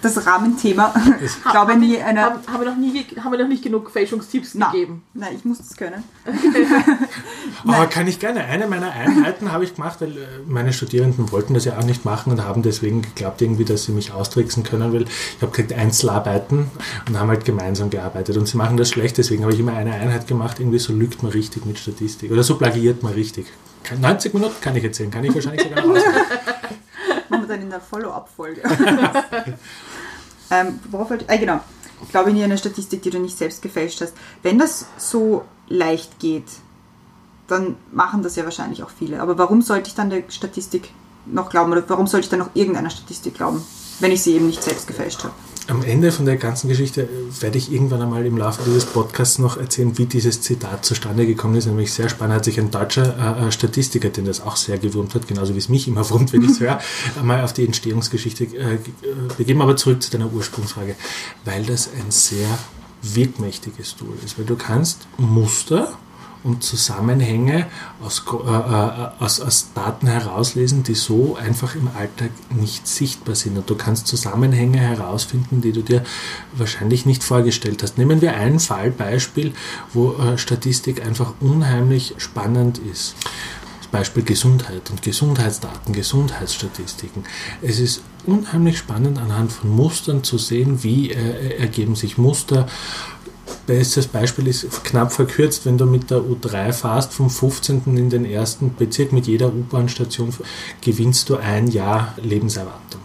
[0.00, 2.22] das Rahmenthema, ich glaube haben, nie eine.
[2.22, 5.02] Haben, haben, wir noch nie, haben wir noch nicht genug Fälschungstipps Na, gegeben?
[5.12, 6.04] Nein, ich muss das können.
[7.66, 8.44] Aber kann ich gerne.
[8.44, 12.04] Eine meiner Einheiten habe ich gemacht, weil äh, meine Studierenden wollten das ja auch nicht
[12.04, 15.72] machen und haben deswegen geglaubt, irgendwie, dass sie mich austricksen können, weil ich habe gesagt
[15.72, 16.70] Einzelarbeiten
[17.08, 18.36] und haben halt gemeinsam gearbeitet.
[18.36, 21.24] Und sie machen das schlecht, deswegen habe ich immer eine Einheit gemacht, irgendwie so lügt
[21.24, 23.46] man richtig mit Statistik oder so plagiert man richtig.
[24.00, 25.96] 90 Minuten kann ich erzählen, kann ich wahrscheinlich sogar noch
[27.28, 28.62] Machen wir dann in der Follow-up-Folge.
[30.50, 31.28] ähm, worauf ich?
[31.28, 31.60] Äh, genau.
[32.02, 34.14] Ich glaube, in einer Statistik, die du nicht selbst gefälscht hast.
[34.42, 36.46] Wenn das so leicht geht,
[37.48, 39.20] dann machen das ja wahrscheinlich auch viele.
[39.20, 40.90] Aber warum sollte ich dann der Statistik
[41.26, 41.72] noch glauben?
[41.72, 43.64] Oder warum sollte ich dann noch irgendeiner Statistik glauben,
[44.00, 45.34] wenn ich sie eben nicht selbst gefälscht habe?
[45.68, 49.38] Am Ende von der ganzen Geschichte äh, werde ich irgendwann einmal im Laufe dieses Podcasts
[49.38, 51.66] noch erzählen, wie dieses Zitat zustande gekommen ist.
[51.66, 55.14] Nämlich sehr spannend hat sich ein deutscher äh, äh Statistiker, den das auch sehr gewurmt
[55.14, 56.80] hat, genauso wie es mich immer wurmt, wenn ich es höre,
[57.18, 58.78] einmal auf die Entstehungsgeschichte äh, äh,
[59.36, 59.60] begeben.
[59.60, 60.96] Aber zurück zu deiner Ursprungsfrage,
[61.44, 62.58] weil das ein sehr
[63.02, 65.96] wirkmächtiges Tool ist, weil du kannst Muster
[66.48, 67.66] und Zusammenhänge
[68.02, 73.56] aus, äh, äh, aus, aus Daten herauslesen, die so einfach im Alltag nicht sichtbar sind.
[73.58, 76.02] Und du kannst Zusammenhänge herausfinden, die du dir
[76.54, 77.98] wahrscheinlich nicht vorgestellt hast.
[77.98, 79.52] Nehmen wir ein Fallbeispiel,
[79.92, 83.14] wo äh, Statistik einfach unheimlich spannend ist.
[83.90, 87.24] Beispiel Gesundheit und Gesundheitsdaten, Gesundheitsstatistiken.
[87.62, 92.66] Es ist unheimlich spannend anhand von Mustern zu sehen, wie äh, ergeben sich Muster
[93.66, 97.82] Bestes Beispiel ist knapp verkürzt, wenn du mit der U3 fährst, vom 15.
[97.96, 100.32] in den ersten Bezirk mit jeder U-Bahn-Station
[100.80, 103.00] gewinnst du ein Jahr Lebenserwartung.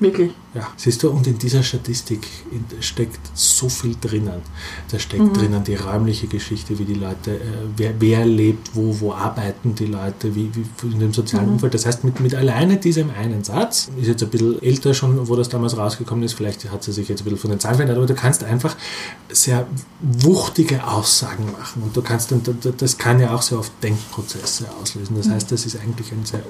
[0.00, 0.32] Wirklich?
[0.54, 2.26] Ja, siehst du, und in dieser Statistik
[2.80, 4.40] steckt so viel drinnen.
[4.90, 5.34] Da steckt mhm.
[5.34, 7.40] drinnen die räumliche Geschichte, wie die Leute, äh,
[7.76, 11.52] wer, wer lebt, wo, wo arbeiten die Leute, wie, wie in dem sozialen mhm.
[11.54, 11.74] Umfeld.
[11.74, 15.36] Das heißt, mit, mit alleine diesem einen Satz, ist jetzt ein bisschen älter schon, wo
[15.36, 17.98] das damals rausgekommen ist, vielleicht hat sie sich jetzt ein bisschen von den Zahlen verändert,
[17.98, 18.76] aber du kannst einfach
[19.30, 19.66] sehr
[20.00, 22.42] wuchtige Aussagen machen und du kannst, dann,
[22.76, 25.16] das kann ja auch sehr oft Denkprozesse auslösen.
[25.16, 25.32] Das mhm.
[25.32, 26.42] heißt, das ist eigentlich ein sehr,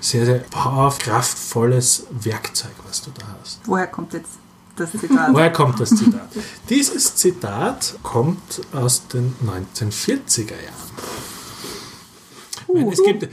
[0.00, 3.60] sehr, sehr kraftvolles Werkzeug, was du da hast hast.
[3.64, 4.30] Woher kommt jetzt
[4.76, 5.32] das Zitat?
[5.32, 6.28] Woher kommt das Zitat?
[6.68, 10.90] Dieses Zitat kommt aus den 1940er Jahren.
[12.76, 13.28] Meine, es gibt äh,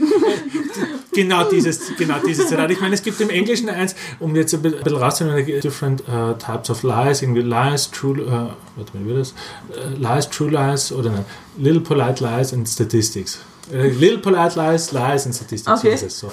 [1.14, 2.72] genau dieses, genau dieses Zitat.
[2.72, 6.70] Ich meine, es gibt im Englischen eins, um jetzt ein bisschen rauszunehmen, different uh, types
[6.70, 9.34] of lies, irgendwie lies, true, uh, warte mal, wie das?
[9.70, 11.26] Uh, lies, true lies oder nein,
[11.58, 13.40] little polite lies and statistics.
[13.72, 15.80] Little polite lies, lies and statistics.
[15.80, 15.96] Okay.
[15.98, 16.32] So ist es so.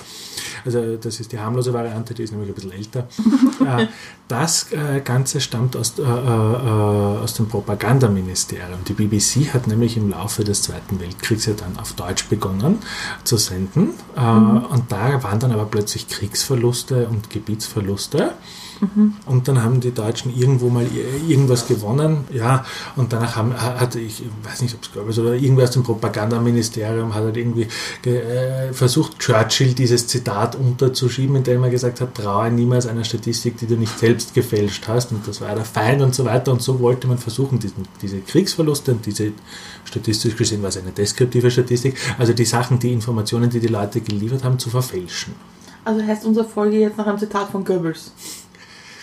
[0.64, 3.06] Also das ist die harmlose Variante, die ist nämlich ein bisschen älter.
[3.60, 3.88] Äh,
[4.26, 8.78] das äh, Ganze stammt aus, äh, aus dem Propagandaministerium.
[8.88, 12.78] Die BBC hat nämlich im Laufe des Zweiten Weltkriegs ja dann auf Deutsch begonnen
[13.22, 13.90] zu senden.
[14.16, 14.64] Mhm.
[14.64, 18.32] Und da waren dann aber plötzlich Kriegsverluste und Gebietsverluste.
[18.80, 19.14] Mhm.
[19.26, 20.86] Und dann haben die Deutschen irgendwo mal
[21.28, 22.64] irgendwas gewonnen, ja,
[22.96, 27.14] und danach haben, hat, ich weiß nicht, ob es ich, oder irgendwer aus dem Propagandaministerium
[27.14, 27.68] hat halt irgendwie
[28.06, 33.66] äh, versucht, Churchill dieses Zitat unterzuschieben, indem er gesagt hat, traue niemals einer Statistik, die
[33.66, 36.80] du nicht selbst gefälscht hast, und das war der Feind und so weiter, und so
[36.80, 39.32] wollte man versuchen, diesen, diese Kriegsverluste und diese,
[39.84, 44.00] statistisch gesehen war es eine deskriptive Statistik, also die Sachen, die Informationen, die die Leute
[44.00, 45.34] geliefert haben, zu verfälschen.
[45.84, 48.12] Also heißt unsere Folge jetzt nach einem Zitat von Goebbels.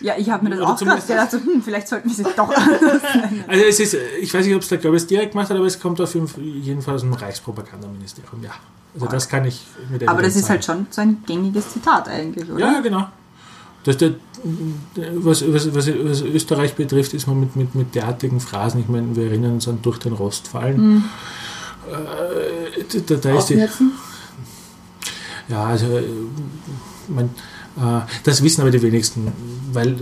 [0.02, 2.50] Ja, ich habe mir das Oder auch gedacht, so, hm, vielleicht sollten wir sie doch
[2.56, 3.44] anders nennen.
[3.48, 5.80] Also es ist, ich weiß nicht, ob es der Goebbels direkt gemacht hat, aber es
[5.80, 8.52] kommt auf jeden Fall aus dem Reichspropagandaministerium, ja.
[8.94, 9.16] Also okay.
[9.16, 12.60] das kann ich mit Aber das ist halt schon so ein gängiges Zitat eigentlich, oder?
[12.60, 13.08] Ja, genau.
[13.84, 14.16] Das der,
[15.14, 19.16] was, was, was, was, Österreich betrifft, ist man mit, mit, mit derartigen Phrasen, ich meine,
[19.16, 20.96] wir erinnern uns an durch den Rost fallen.
[20.96, 21.04] Mhm.
[21.88, 23.66] Äh, da, da ist die,
[25.48, 26.02] ja, also
[27.08, 27.67] man, Äh,
[28.24, 29.32] das wissen aber die wenigsten,
[29.72, 29.98] weil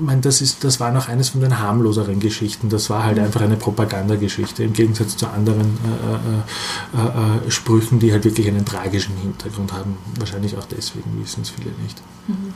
[0.00, 2.68] meine, das, ist, das war noch eines von den harmloseren Geschichten.
[2.68, 7.98] Das war halt einfach eine Propagandageschichte im Gegensatz zu anderen äh, äh, äh, äh Sprüchen,
[7.98, 9.96] die halt wirklich einen tragischen Hintergrund haben.
[10.18, 12.00] Wahrscheinlich auch deswegen wissen es viele nicht.
[12.28, 12.52] Mhm.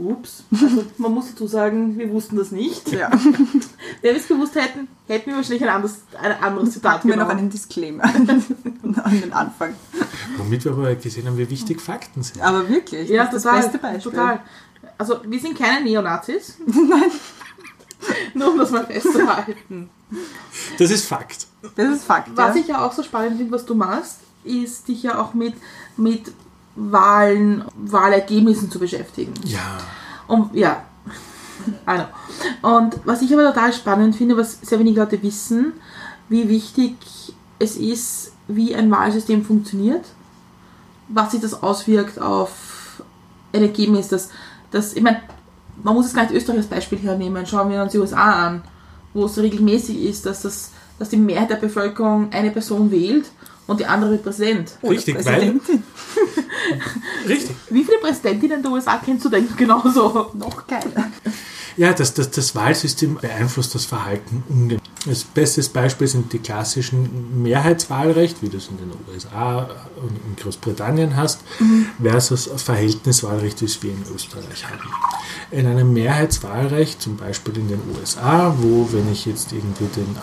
[0.00, 0.44] Ups.
[0.52, 2.90] Also man muss dazu sagen, wir wussten das nicht.
[2.92, 3.10] Ja.
[4.02, 7.16] Wenn wir es gewusst hätten, hätten wir wahrscheinlich ein anderes, ein anderes Zitat Hatten wir
[7.16, 9.74] noch einen Disclaimer an den Anfang.
[10.36, 12.40] Womit wir aber gesehen haben, wie wichtig Fakten sind.
[12.40, 14.12] Aber wirklich, Ja, das total, das beste Beispiel.
[14.12, 14.40] total.
[14.98, 16.56] Also wir sind keine Neonazis.
[16.66, 17.10] Nein.
[18.34, 19.90] Nur um das mal festzuhalten.
[20.78, 21.46] Das ist Fakt.
[21.76, 22.30] Das ist Fakt.
[22.34, 22.60] Was ja.
[22.60, 25.54] ich ja auch so spannend finde, was du machst, ist dich ja auch mit,
[25.96, 26.32] mit
[26.74, 29.34] Wahlen, Wahlergebnissen zu beschäftigen.
[29.44, 29.78] Ja.
[30.26, 30.84] Und ja.
[32.62, 35.74] Und was ich aber total spannend finde, was sehr wenige Leute wissen,
[36.28, 36.96] wie wichtig
[37.58, 40.04] es ist, wie ein Wahlsystem funktioniert,
[41.08, 43.02] was sich das auswirkt auf
[43.52, 44.30] ein Ergebnis, das,
[44.70, 45.20] das ich meine,
[45.82, 48.62] man muss jetzt gar nicht Österreich als Beispiel hernehmen, schauen wir uns die USA an,
[49.12, 53.30] wo es regelmäßig ist, dass, das, dass die Mehrheit der Bevölkerung eine Person wählt
[53.70, 54.72] und die andere wird Präsident.
[54.82, 55.22] Richtig, weil.
[55.22, 55.84] Präsidentin.
[57.28, 57.56] Richtig.
[57.70, 60.32] Wie viele Präsidentinnen der USA kennst du denn genauso?
[60.34, 61.08] Noch keiner.
[61.80, 64.82] Ja, das, das, das Wahlsystem beeinflusst das Verhalten ungemein.
[65.06, 69.62] Das beste Beispiel sind die klassischen Mehrheitswahlrecht, wie du es in den USA
[69.96, 71.40] und in Großbritannien hast,
[72.02, 74.90] versus Verhältniswahlrecht, wie es wir in Österreich haben.
[75.50, 80.16] In einem Mehrheitswahlrecht, zum Beispiel in den USA, wo, wenn ich jetzt irgendwie den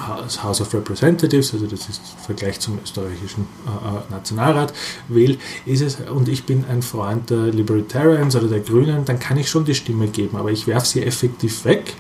[0.43, 4.73] House of Representatives, also das ist im Vergleich zum österreichischen äh, Nationalrat,
[5.07, 9.37] wähle, ist es, und ich bin ein Freund der Libertarians oder der Grünen, dann kann
[9.37, 11.95] ich schon die Stimme geben, aber ich werfe sie effektiv weg,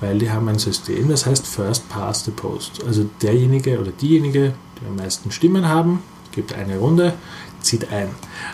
[0.00, 2.82] weil die haben ein System, das heißt First Past the Post.
[2.86, 7.14] Also derjenige oder diejenige, die am meisten Stimmen haben, gibt eine Runde,
[7.62, 8.08] zieht ein.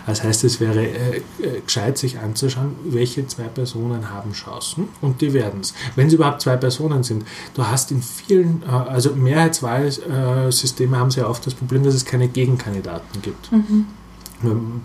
[0.05, 5.21] Das heißt, es wäre äh, äh, gescheit, sich anzuschauen, welche zwei Personen haben Chancen und
[5.21, 5.73] die werden es.
[5.95, 7.25] Wenn es überhaupt zwei Personen sind,
[7.55, 12.05] du hast in vielen, äh, also Mehrheitswahlsysteme haben sie ja oft das Problem, dass es
[12.05, 13.49] keine Gegenkandidaten gibt.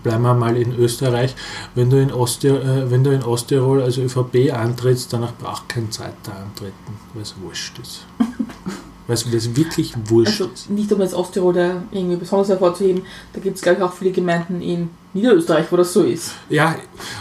[0.03, 1.35] Bleiben wir mal in Österreich.
[1.75, 5.91] Wenn du in, Osttir äh, wenn du in Osttirol also ÖVP antrittst, danach braucht kein
[5.91, 8.07] Zweiter antreten, weil es wurscht ist.
[9.07, 10.71] weil es wirklich wurscht Also ist.
[10.71, 13.03] nicht um jetzt Osttirol da irgendwie besonders hervorzuheben,
[13.33, 16.33] da gibt es glaube ich auch viele Gemeinden in Niederösterreich, wo das so ist.
[16.49, 16.75] Ja,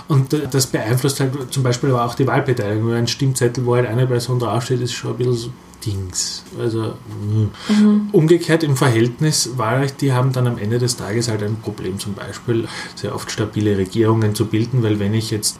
[0.07, 2.91] und äh, das beeinflusst halt zum Beispiel aber auch die Wahlbeteiligung.
[2.93, 5.49] Ein Stimmzettel, wo halt eine Person draufsteht, ist schon ein bisschen so
[5.86, 6.43] Dings.
[6.59, 6.95] Also
[7.27, 8.09] mh.
[8.11, 12.13] umgekehrt im Verhältnis Wahlrecht, die haben dann am Ende des Tages halt ein Problem, zum
[12.13, 15.57] Beispiel sehr oft stabile Regierungen zu bilden, weil wenn ich jetzt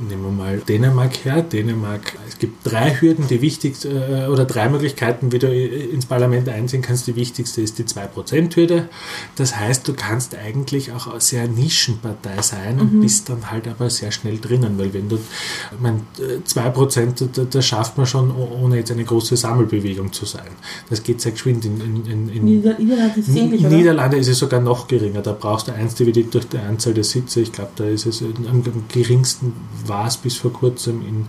[0.00, 1.42] Nehmen wir mal Dänemark her.
[1.42, 6.48] Dänemark, es gibt drei Hürden, die wichtigste, äh, oder drei Möglichkeiten, wie du ins Parlament
[6.48, 7.06] einziehen kannst.
[7.06, 8.88] Die wichtigste ist die 2%-Hürde.
[9.36, 13.88] Das heißt, du kannst eigentlich auch eine sehr Nischenpartei sein und bist dann halt aber
[13.88, 16.00] sehr schnell drinnen, weil wenn du, ich meine,
[16.44, 20.48] 2%, da- das schafft man schon, oh- ohne jetzt eine große Sammelbewegung zu sein.
[20.90, 23.62] Das geht sehr geschwind in, in, in, in Nieder Niederlande ist es ähnlich?
[23.62, 25.22] Niederlande ist es sogar noch geringer.
[25.22, 27.40] Da brauchst du 1 dividiert durch die Anzahl der Sitze.
[27.40, 29.52] Ich glaube, da ist es am am geringsten
[29.86, 31.26] war es bis vor kurzem in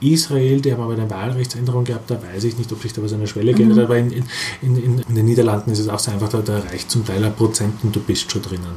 [0.00, 3.12] Israel, die haben aber eine Wahlrechtsänderung gehabt, da weiß ich nicht, ob sich da was
[3.12, 4.24] an der Schwelle geändert hat, aber in, in,
[4.62, 7.34] in, in den Niederlanden ist es auch so einfach, da, da reicht zum Teil ein
[7.34, 8.76] Prozent und du bist schon drinnen.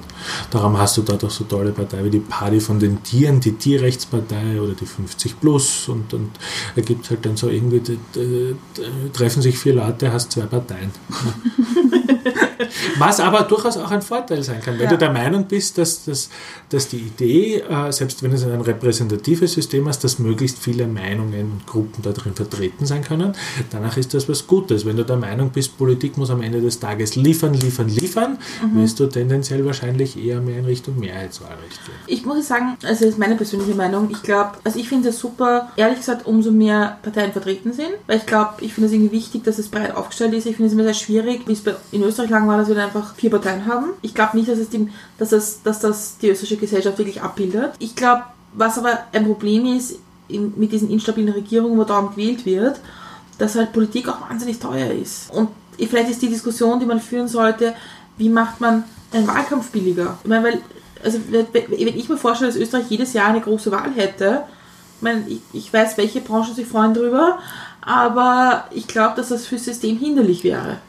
[0.52, 3.54] Darum hast du dort auch so tolle Parteien wie die Party von den Tieren, die
[3.54, 6.32] Tierrechtspartei oder die 50 Plus und, und
[6.76, 10.32] da gibt es halt dann so irgendwie, die, die, die, treffen sich vier Leute, hast
[10.32, 10.92] zwei Parteien.
[12.98, 14.90] Was aber durchaus auch ein Vorteil sein kann, wenn Ja.
[14.92, 16.30] du der Meinung bist, dass, dass,
[16.70, 21.52] dass die Idee, äh, selbst wenn es ein repräsentatives System hast, dass möglichst viele Meinungen
[21.52, 23.34] und Gruppen da drin vertreten sein können,
[23.72, 24.86] danach ist das was Gutes.
[24.86, 28.38] Wenn du der Meinung bist, Politik muss am Ende des Tages liefern, liefern, liefern,
[28.74, 31.96] wirst du tendenziell wahrscheinlich eher mehr in Richtung Mehrheitswahlrecht gehen.
[32.08, 35.20] Ich muss sagen, also das ist meine persönliche Meinung, ich glaube, also ich finde es
[35.20, 39.12] super, ehrlich gesagt, umso mehr Parteien vertreten sind, weil ich glaube, ich finde es irgendwie
[39.12, 40.46] wichtig, dass es breit aufgestellt ist.
[40.46, 42.76] Ich finde es immer sehr schwierig, wie es bei, in Österreich lang war, dass wir
[42.76, 43.88] da einfach vier Parteien haben.
[44.02, 47.74] Ich glaube nicht, dass, es die, dass, das, dass das die österreichische Gesellschaft wirklich abbildet.
[47.80, 52.46] Ich glaube, was aber ein Problem ist in, mit diesen instabilen Regierungen, wo dauernd gewählt
[52.46, 52.80] wird,
[53.38, 55.32] dass halt Politik auch wahnsinnig teuer ist.
[55.32, 57.76] Und vielleicht ist die Diskussion, die man führen sollte,
[58.18, 60.18] wie macht man einen Wahlkampf billiger?
[60.24, 60.62] Ich meine, weil,
[61.04, 64.44] also wenn ich mir vorstelle, dass Österreich jedes Jahr eine große Wahl hätte,
[64.98, 67.38] ich meine, ich, ich weiß, welche Branchen sich freuen drüber,
[67.82, 70.80] aber ich glaube, dass das fürs System hinderlich wäre.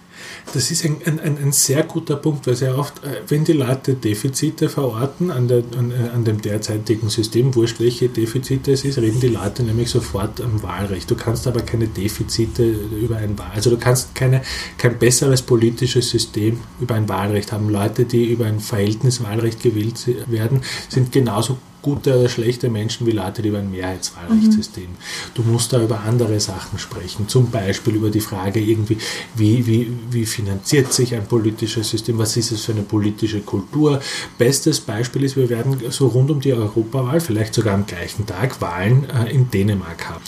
[0.54, 3.94] Das ist ein, ein, ein sehr guter Punkt, weil sehr oft, äh, wenn die Leute
[3.94, 8.98] Defizite verorten an, der, an, äh, an dem derzeitigen System, wurscht welche Defizite es ist,
[8.98, 11.10] reden die Leute nämlich sofort am Wahlrecht.
[11.10, 14.42] Du kannst aber keine Defizite über ein Wahlrecht, also du kannst keine,
[14.78, 17.68] kein besseres politisches System über ein Wahlrecht haben.
[17.68, 23.42] Leute, die über ein Verhältniswahlrecht gewählt werden, sind genauso gute oder schlechte Menschen wie Leute,
[23.42, 24.84] die über ein Mehrheitswahlrechtssystem.
[24.84, 24.96] Mhm.
[25.34, 28.98] Du musst da über andere Sachen sprechen, zum Beispiel über die Frage irgendwie,
[29.34, 34.00] wie, wie, wie finanziert sich ein politisches System, was ist es für eine politische Kultur.
[34.36, 38.60] Bestes Beispiel ist, wir werden so rund um die Europawahl, vielleicht sogar am gleichen Tag,
[38.60, 40.22] Wahlen äh, in Dänemark haben.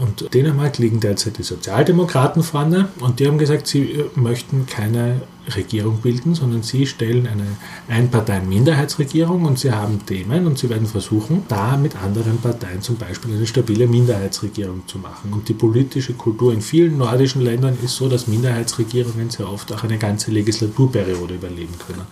[0.00, 5.22] Und Dänemark liegen derzeit die Sozialdemokraten vorne und die haben gesagt, sie äh, möchten keine
[5.56, 7.44] Regierung bilden, sondern sie stellen eine
[7.88, 13.34] Einparteien-Minderheitsregierung und sie haben Themen und sie werden versuchen, da mit anderen Parteien zum Beispiel
[13.34, 15.32] eine stabile Minderheitsregierung zu machen.
[15.32, 19.84] Und die politische Kultur in vielen nordischen Ländern ist so, dass Minderheitsregierungen sehr oft auch
[19.84, 22.02] eine ganze Legislaturperiode überleben können.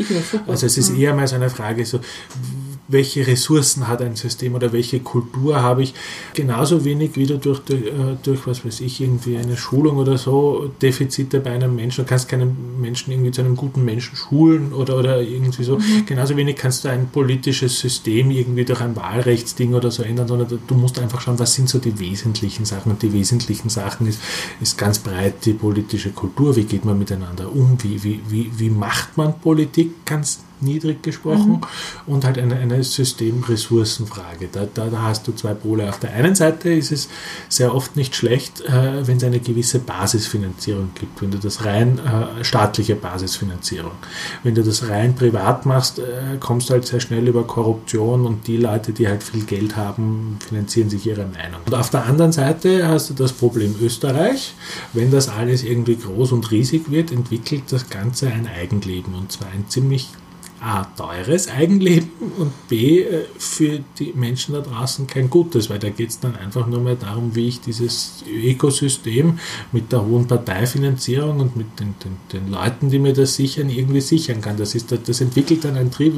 [0.47, 2.01] Also es ist eher mal so eine Frage, so,
[2.89, 5.95] welche Ressourcen hat ein System oder welche Kultur habe ich.
[6.35, 10.71] Genauso wenig wieder durch, durch, äh, durch, was weiß ich, irgendwie eine Schulung oder so,
[10.81, 12.05] Defizite bei einem Menschen.
[12.05, 15.79] Du kannst keinen Menschen irgendwie zu einem guten Menschen schulen oder, oder irgendwie so.
[15.79, 16.07] Mhm.
[16.07, 20.61] Genauso wenig kannst du ein politisches System irgendwie durch ein Wahlrechtsding oder so ändern, sondern
[20.67, 22.93] du musst einfach schauen, was sind so die wesentlichen Sachen.
[22.93, 24.21] Und die wesentlichen Sachen ist,
[24.61, 26.55] ist ganz breit die politische Kultur.
[26.57, 27.77] Wie geht man miteinander um?
[27.83, 30.05] Wie, wie, wie, wie macht man Politik?
[30.05, 32.13] Ganz niedrig gesprochen mhm.
[32.13, 34.49] und halt eine, eine Systemressourcenfrage.
[34.51, 35.89] Da, da, da, hast du zwei Pole.
[35.89, 37.09] Auf der einen Seite ist es
[37.49, 41.99] sehr oft nicht schlecht, äh, wenn es eine gewisse Basisfinanzierung gibt, wenn du das rein
[41.99, 43.93] äh, staatliche Basisfinanzierung.
[44.43, 48.47] Wenn du das rein privat machst, äh, kommst du halt sehr schnell über Korruption und
[48.47, 51.61] die Leute, die halt viel Geld haben, finanzieren sich ihre Meinung.
[51.67, 54.55] Und auf der anderen Seite hast du das Problem Österreich.
[54.93, 59.49] Wenn das alles irgendwie groß und riesig wird, entwickelt das Ganze ein Eigenleben und zwar
[59.49, 60.11] ein ziemlich
[60.67, 65.91] A, teures Eigenleben und B, äh, für die Menschen da draußen kein gutes, weil da
[65.91, 69.39] geht es dann einfach nur mehr darum, wie ich dieses Ökosystem
[69.71, 74.01] mit der hohen Parteifinanzierung und mit den, den, den Leuten, die mir das sichern, irgendwie
[74.01, 74.57] sichern kann.
[74.57, 76.15] Das, ist, das entwickelt dann ein Trieb,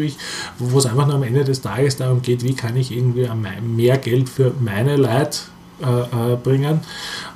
[0.58, 3.28] wo es einfach nur am Ende des Tages darum geht, wie kann ich irgendwie
[3.60, 5.40] mehr Geld für meine Leute
[5.82, 6.80] äh, äh, bringen,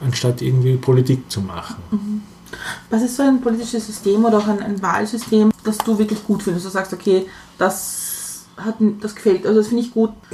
[0.01, 1.77] anstatt irgendwie Politik zu machen.
[1.91, 2.32] Mhm.
[2.91, 6.43] Was ist so ein politisches System oder auch ein, ein Wahlsystem, das du wirklich gut
[6.43, 6.67] findest?
[6.67, 7.27] Du sagst, okay,
[7.59, 10.11] das, hat, das gefällt, also das finde ich gut.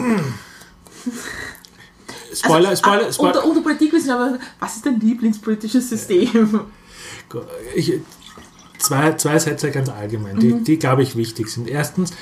[2.32, 3.36] Spoiler, also, Spoiler, Spoiler.
[3.36, 6.60] Unter, unter Politikwissenschaftler, was ist dein Lieblingspolitisches System?
[7.74, 7.92] Ich,
[8.78, 10.64] zwei, zwei Sätze ganz allgemein, die, mhm.
[10.64, 11.68] die glaube ich wichtig sind.
[11.68, 12.12] Erstens,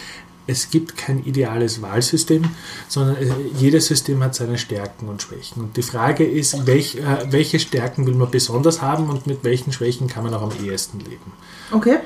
[0.46, 2.44] es gibt kein ideales Wahlsystem,
[2.88, 5.62] sondern äh, jedes System hat seine Stärken und Schwächen.
[5.62, 9.72] Und die Frage ist, welch, äh, welche Stärken will man besonders haben und mit welchen
[9.72, 11.32] Schwächen kann man auch am ehesten leben.
[11.72, 11.98] Okay.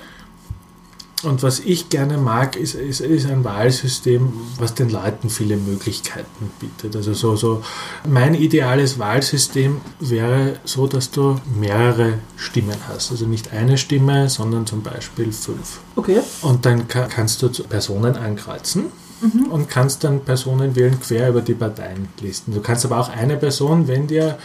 [1.22, 6.50] Und was ich gerne mag, ist, ist, ist, ein Wahlsystem, was den Leuten viele Möglichkeiten
[6.58, 6.96] bietet.
[6.96, 7.62] Also so, so
[8.08, 13.10] mein ideales Wahlsystem wäre so, dass du mehrere Stimmen hast.
[13.10, 15.80] Also nicht eine Stimme, sondern zum Beispiel fünf.
[15.96, 16.20] Okay.
[16.40, 18.86] Und dann kannst du Personen ankreuzen.
[19.20, 19.46] Mhm.
[19.50, 22.54] Und kannst dann Personen wählen quer über die Parteienlisten.
[22.54, 24.38] Du kannst aber auch eine Person, wenn dir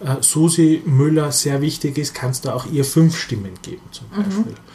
[0.00, 4.22] äh, Susi Müller sehr wichtig ist, kannst du auch ihr fünf Stimmen geben zum mhm.
[4.24, 4.52] Beispiel.
[4.52, 4.65] Mhm.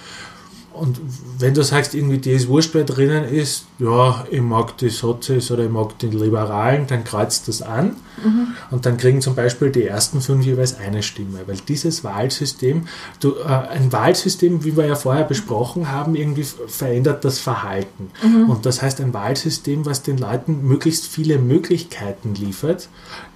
[0.73, 0.99] Und
[1.37, 5.65] wenn du sagst, irgendwie das Wurscht, wer drinnen ist, ja, ich mag die Sozis oder
[5.65, 8.47] ich mag die Liberalen, dann kreuzt das an mhm.
[8.71, 12.87] und dann kriegen zum Beispiel die ersten fünf jeweils eine Stimme, weil dieses Wahlsystem,
[13.19, 18.09] du, äh, ein Wahlsystem, wie wir ja vorher besprochen haben, irgendwie verändert das Verhalten.
[18.23, 18.49] Mhm.
[18.49, 22.87] Und das heißt, ein Wahlsystem, was den Leuten möglichst viele Möglichkeiten liefert,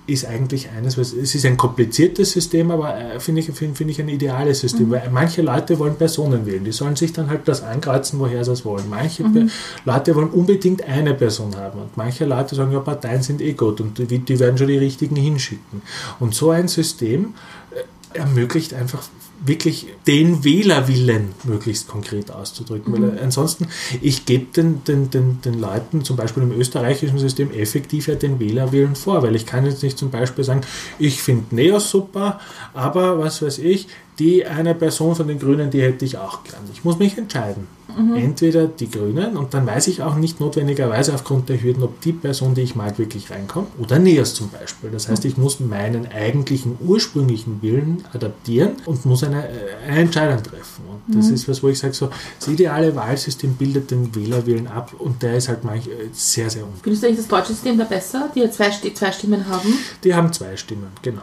[0.07, 3.89] ist eigentlich eines, was es ist ein kompliziertes System, aber äh, finde ich, find, find
[3.89, 4.91] ich ein ideales System, mhm.
[4.91, 8.51] weil manche Leute wollen Personen wählen, die sollen sich dann halt das ankreuzen, woher sie
[8.51, 8.87] es wollen.
[8.89, 9.49] Manche mhm.
[9.83, 13.81] Leute wollen unbedingt eine Person haben und manche Leute sagen, ja, Parteien sind eh gut
[13.81, 15.81] und die, die werden schon die richtigen hinschicken.
[16.19, 17.33] Und so ein System
[17.71, 19.03] äh, ermöglicht einfach
[19.45, 22.93] wirklich den Wählerwillen möglichst konkret auszudrücken.
[22.93, 23.01] Mhm.
[23.01, 23.67] Weil ansonsten,
[24.01, 28.39] ich gebe den, den, den, den Leuten zum Beispiel im österreichischen System effektiv ja den
[28.39, 30.61] Wählerwillen vor, weil ich kann jetzt nicht zum Beispiel sagen,
[30.99, 32.39] ich finde Neos super,
[32.73, 33.87] aber was weiß ich,
[34.19, 36.63] die eine Person von den Grünen, die hätte ich auch gern.
[36.73, 37.67] Ich muss mich entscheiden.
[37.97, 38.15] Mhm.
[38.15, 42.13] Entweder die Grünen und dann weiß ich auch nicht notwendigerweise aufgrund der Hürden, ob die
[42.13, 44.89] Person, die ich mag, wirklich reinkommt oder Neos zum Beispiel.
[44.89, 49.51] Das heißt, ich muss meinen eigentlichen ursprünglichen Willen adaptieren und muss eine, äh,
[49.87, 50.83] eine Entscheidung treffen.
[50.87, 51.35] Und das mhm.
[51.35, 55.35] ist was, wo ich sage, so, das ideale Wahlsystem bildet den Wählerwillen ab und der
[55.37, 56.81] ist halt manch, äh, sehr, sehr ungut.
[56.83, 59.77] Findest du eigentlich das deutsche System da besser, die ja zwei, zwei Stimmen haben?
[60.03, 61.21] Die haben zwei Stimmen, genau.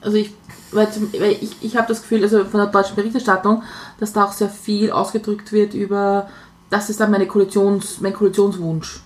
[0.00, 0.32] Also ich,
[0.72, 0.88] weil,
[1.40, 3.62] ich, ich habe das Gefühl, also von der deutschen Berichterstattung,
[3.98, 6.28] dass da auch sehr viel ausgedrückt wird über,
[6.70, 9.00] das ist dann meine Koalitions, mein Koalitionswunsch.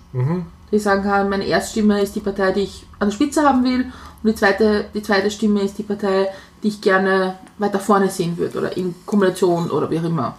[0.72, 3.86] Die sagen kann, meine Erststimme ist die Partei, die ich an der Spitze haben will
[4.22, 6.28] und die zweite, die zweite Stimme ist die Partei,
[6.62, 10.36] die ich gerne weiter vorne sehen würde oder in Kombination oder wie auch immer.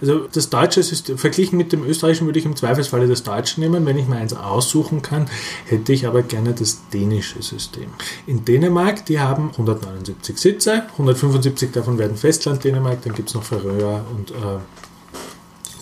[0.00, 3.84] Also das deutsche System, verglichen mit dem österreichischen würde ich im Zweifelsfalle das deutsche nehmen.
[3.86, 5.26] Wenn ich mir eins aussuchen kann,
[5.66, 7.90] hätte ich aber gerne das dänische System.
[8.26, 13.44] In Dänemark, die haben 179 Sitze, 175 davon werden Festland Dänemark, dann gibt es noch
[13.44, 14.34] Färöer und äh,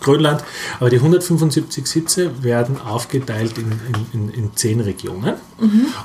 [0.01, 0.43] Grönland.
[0.81, 5.35] Aber die 175 Sitze werden aufgeteilt in, in, in, in 10 Regionen.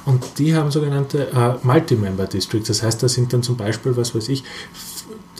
[0.05, 2.67] Und die haben sogenannte äh, Multi-Member Districts.
[2.67, 4.43] Das heißt, da sind dann zum Beispiel, was weiß ich,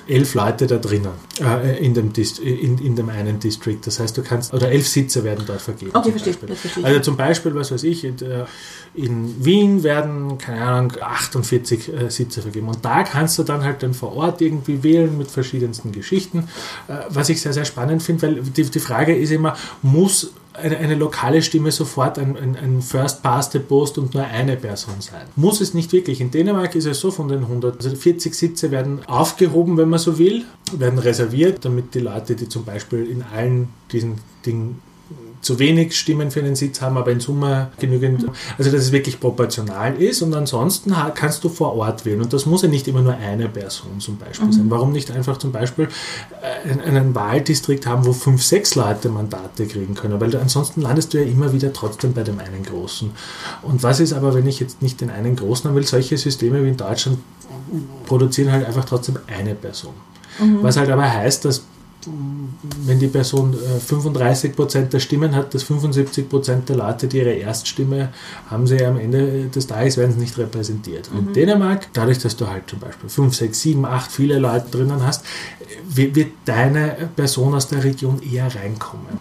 [0.08, 3.80] elf Leute da drinnen äh, in, dem Dist in, in dem einen District.
[3.84, 5.92] Das heißt, du kannst, oder elf Sitze werden dort vergeben.
[5.94, 6.84] Okay, verstehe, verstehe.
[6.84, 8.16] Also zum Beispiel, was weiß ich, in,
[8.96, 12.68] in Wien werden, keine Ahnung, 48 äh, Sitze vergeben.
[12.68, 16.48] Und da kannst du dann halt dann vor Ort irgendwie wählen mit verschiedensten Geschichten,
[16.88, 20.78] äh, was ich sehr, sehr spannend finde, weil die, die Frage ist immer, muss eine,
[20.78, 24.96] eine lokale Stimme sofort ein, ein, ein First Past the Post und nur eine Person
[25.00, 25.26] sein.
[25.36, 26.22] Muss es nicht wirklich.
[26.22, 30.00] In Dänemark ist es so, von den 100, also 40 Sitze werden aufgehoben, wenn man
[30.00, 34.82] so will, werden reserviert, damit die Leute, die zum Beispiel in allen diesen Dingen
[35.44, 38.26] zu wenig Stimmen für einen Sitz haben, aber in Summe genügend,
[38.58, 42.46] also dass es wirklich proportional ist und ansonsten kannst du vor Ort wählen und das
[42.46, 44.66] muss ja nicht immer nur eine Person zum Beispiel sein.
[44.70, 45.88] Warum nicht einfach zum Beispiel
[46.42, 51.20] äh, einen- Wahldistrikt haben, wo fünf, sechs Leute Mandate kriegen können, weil ansonsten landest du
[51.20, 53.12] ja immer wieder trotzdem bei dem einen Großen.
[53.62, 56.64] Und was ist aber, wenn ich jetzt nicht den einen Großen haben will, solche Systeme
[56.64, 57.20] wie in Deutschland
[58.06, 59.94] produzieren halt einfach trotzdem eine Person.
[60.62, 61.64] Was halt aber heißt, dass
[62.86, 68.10] wenn die Person äh, 35% der Stimmen hat, dass 75% der Leute, die ihre Erststimme
[68.50, 71.10] haben, sie am Ende des Tages werden sie nicht repräsentiert.
[71.12, 74.70] Und in Dänemark, dadurch, dass du halt zum Beispiel 5, 6, 7, 8 viele Leute
[74.72, 75.26] drinnen hast,
[75.88, 79.20] wird deine Person aus der Region eher reinkommen.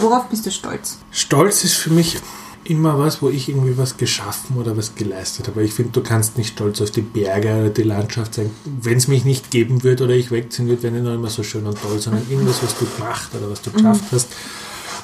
[0.00, 0.98] Worauf bist du stolz?
[1.10, 2.16] Stolz ist für mich
[2.64, 5.62] immer was, wo ich irgendwie was geschaffen oder was geleistet habe.
[5.62, 8.50] Ich finde, du kannst nicht stolz auf die Berge oder die Landschaft sein.
[8.64, 11.42] Wenn es mich nicht geben würde oder ich wegziehen würde, wäre ich noch immer so
[11.42, 14.28] schön und toll, sondern irgendwas, was du gemacht oder was du geschafft hast.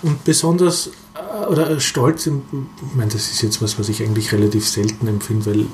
[0.02, 2.32] Und besonders, äh, oder stolz, ich
[2.94, 5.66] meine, das ist jetzt was, was ich eigentlich relativ selten empfinde, weil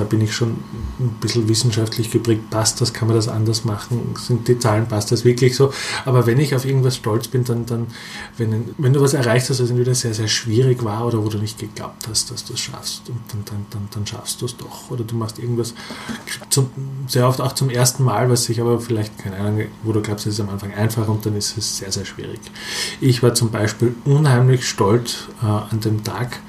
[0.00, 0.52] da bin ich schon
[0.98, 2.48] ein bisschen wissenschaftlich geprägt.
[2.48, 2.94] Passt das?
[2.94, 4.14] Kann man das anders machen?
[4.18, 5.74] Sind die Zahlen, passt das wirklich so?
[6.06, 7.86] Aber wenn ich auf irgendwas stolz bin, dann, dann
[8.38, 11.36] wenn, wenn du was erreicht hast, was entweder sehr, sehr schwierig war oder wo du
[11.36, 14.56] nicht geglaubt hast, dass du es schaffst, und dann, dann, dann, dann schaffst du es
[14.56, 14.90] doch.
[14.90, 15.74] Oder du machst irgendwas
[16.48, 16.70] zum,
[17.06, 20.26] sehr oft auch zum ersten Mal, was sich aber vielleicht, keine Ahnung, wo du glaubst,
[20.26, 22.40] es ist am Anfang einfach und dann ist es sehr, sehr schwierig.
[23.02, 26.40] Ich war zum Beispiel unheimlich stolz äh, an dem Tag,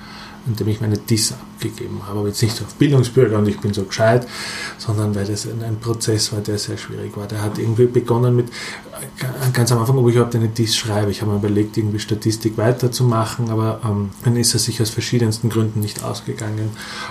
[0.48, 2.20] an dem ich meine DIS abgegeben habe.
[2.20, 4.28] Aber jetzt nicht auf Bildungsbürger und ich bin so gescheit,
[4.78, 7.28] sondern weil das ein, Prozess war, der sehr schwierig war.
[7.28, 11.12] Der hat irgendwie begonnen mit, äh, ganz am Anfang, ob ich überhaupt eine DIS schreibe.
[11.12, 15.50] Ich habe mir überlegt, irgendwie Statistik weiterzumachen, aber ähm, dann ist er sich aus verschiedensten
[15.50, 16.70] Gründen nicht ausgegangen,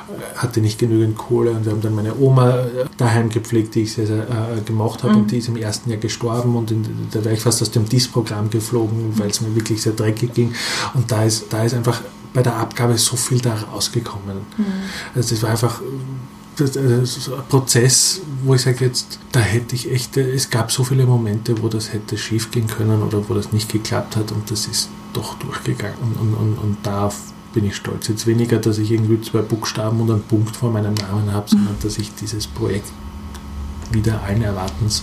[0.09, 3.83] äh, hatte nicht genügend Kohle und wir haben dann meine Oma äh, daheim gepflegt, die
[3.83, 6.85] ich sehr, sehr äh, gemocht habe und die ist im ersten Jahr gestorben und in,
[7.11, 10.55] da wäre ich fast aus dem DIS-Programm geflogen, weil es mir wirklich sehr dreckig ging
[10.95, 12.01] und da ist, da ist einfach
[12.33, 14.39] bei der Abgabe so viel da rausgekommen.
[15.15, 15.81] Also das war einfach
[16.59, 21.07] ist ein Prozess, wo ich sage jetzt, da hätte ich echt, es gab so viele
[21.07, 24.67] Momente, wo das hätte schief gehen können oder wo das nicht geklappt hat und das
[24.67, 27.11] ist doch durchgegangen und, und, und, und da
[27.53, 28.09] bin ich stolz.
[28.09, 31.77] Jetzt weniger, dass ich irgendwie zwei Buchstaben und einen Punkt vor meinem Namen habe, sondern
[31.83, 32.87] dass ich dieses Projekt
[33.91, 35.03] wieder allen Erwartens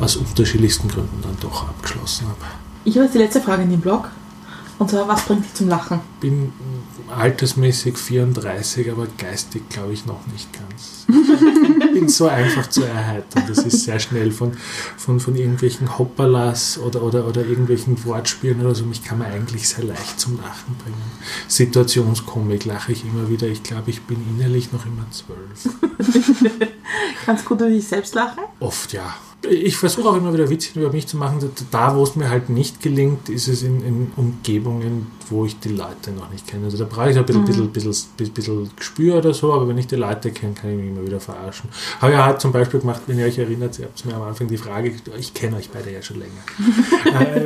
[0.00, 2.40] aus unterschiedlichsten Gründen dann doch abgeschlossen habe.
[2.84, 4.10] Ich habe jetzt die letzte Frage in dem Blog.
[4.78, 6.00] Und zwar, was bringt dich zum Lachen?
[6.20, 6.52] bin
[7.08, 11.06] altersmäßig 34, aber geistig glaube ich noch nicht ganz.
[11.94, 13.44] bin so einfach zu erheitern.
[13.48, 14.52] Das ist sehr schnell von,
[14.96, 18.84] von, von irgendwelchen Hopperlas oder, oder, oder irgendwelchen Wortspielen oder so.
[18.84, 21.12] Mich kann man eigentlich sehr leicht zum Lachen bringen.
[21.48, 23.46] Situationskomik lache ich immer wieder.
[23.46, 25.74] Ich glaube, ich bin innerlich noch immer zwölf.
[27.24, 28.42] Kannst gut über dich selbst lachen?
[28.60, 29.14] Oft ja.
[29.48, 31.38] Ich versuche auch immer wieder Witzchen über mich zu machen.
[31.70, 35.68] Da, wo es mir halt nicht gelingt, ist es in, in Umgebungen, wo ich die
[35.68, 36.64] Leute noch nicht kenne.
[36.64, 39.76] Also da brauche ich ein bisschen, bisschen, bisschen, bisschen, bisschen Gespür oder so, aber wenn
[39.76, 41.68] ich die Leute kenne, kann ich mich immer wieder verarschen.
[42.00, 44.22] Habe ich ja halt zum Beispiel gemacht, wenn ihr euch erinnert, ihr habt mir am
[44.22, 47.20] Anfang die Frage, ich kenne euch beide ja schon länger.
[47.20, 47.42] äh,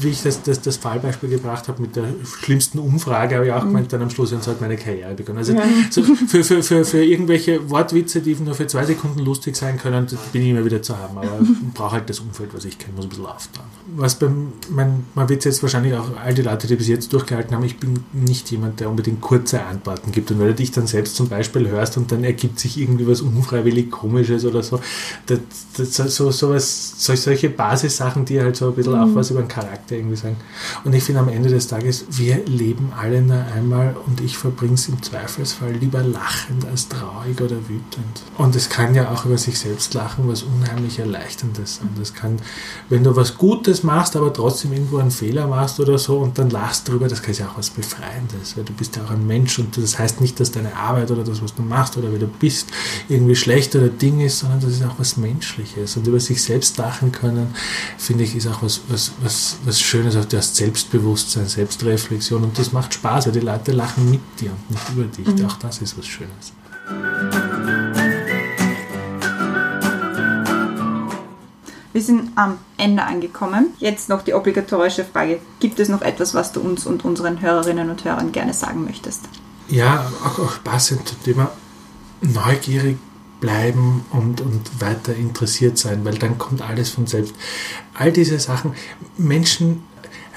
[0.00, 2.08] wie ich das, das, das Fallbeispiel gebracht habe mit der
[2.42, 5.38] schlimmsten Umfrage, habe ich auch gemeint, dann am Schluss und so hat meine Karriere begonnen.
[5.38, 5.54] Also
[5.90, 10.06] so für, für, für, für irgendwelche Wortwitze, die nur für zwei Sekunden lustig sein können,
[10.32, 11.16] bin ich immer wieder zu haben.
[11.16, 13.66] Aber aber brauche halt das Umfeld, was ich kenne, muss ein bisschen aufbauen.
[13.96, 17.54] Was beim, man, man wird jetzt wahrscheinlich auch all die Leute, die bis jetzt durchgehalten
[17.54, 20.30] haben, ich bin nicht jemand, der unbedingt kurze Antworten gibt.
[20.30, 23.20] Und wenn du dich dann selbst zum Beispiel hörst und dann ergibt sich irgendwie was
[23.20, 24.80] unfreiwillig Komisches oder so,
[25.26, 25.40] das,
[25.76, 29.48] das, so, so was, solche Basissachen, die halt so ein bisschen auch was über den
[29.48, 30.36] Charakter irgendwie sagen.
[30.84, 34.74] Und ich finde am Ende des Tages, wir leben alle nur einmal und ich verbringe
[34.74, 38.22] es im Zweifelsfall lieber lachend als traurig oder wütend.
[38.36, 41.90] Und es kann ja auch über sich selbst lachen, was unheimlich Erleichterndes sein.
[41.98, 42.36] Das kann,
[42.88, 46.50] wenn du was Gutes machst, aber trotzdem irgendwo einen Fehler machst oder so und dann
[46.50, 49.58] lachst drüber, das kann ja auch was Befreiendes, weil du bist ja auch ein Mensch
[49.58, 52.26] und das heißt nicht, dass deine Arbeit oder das, was du machst oder wie du
[52.26, 52.68] bist,
[53.08, 55.96] irgendwie schlecht oder Ding ist, sondern das ist auch was Menschliches.
[55.96, 57.54] Und über sich selbst lachen können,
[57.96, 62.72] finde ich, ist auch was, was, was, was Schönes, auf das Selbstbewusstsein, Selbstreflexion und das
[62.72, 65.44] macht Spaß, weil die Leute lachen mit dir und nicht über dich.
[65.44, 66.52] Auch das ist was Schönes.
[71.98, 73.74] Wir sind am Ende angekommen.
[73.78, 75.40] Jetzt noch die obligatorische Frage.
[75.58, 79.28] Gibt es noch etwas, was du uns und unseren Hörerinnen und Hörern gerne sagen möchtest?
[79.66, 81.50] Ja, auch, auch passend zum Thema
[82.20, 82.98] neugierig
[83.40, 87.34] bleiben und, und weiter interessiert sein, weil dann kommt alles von selbst.
[87.94, 88.74] All diese Sachen,
[89.16, 89.82] Menschen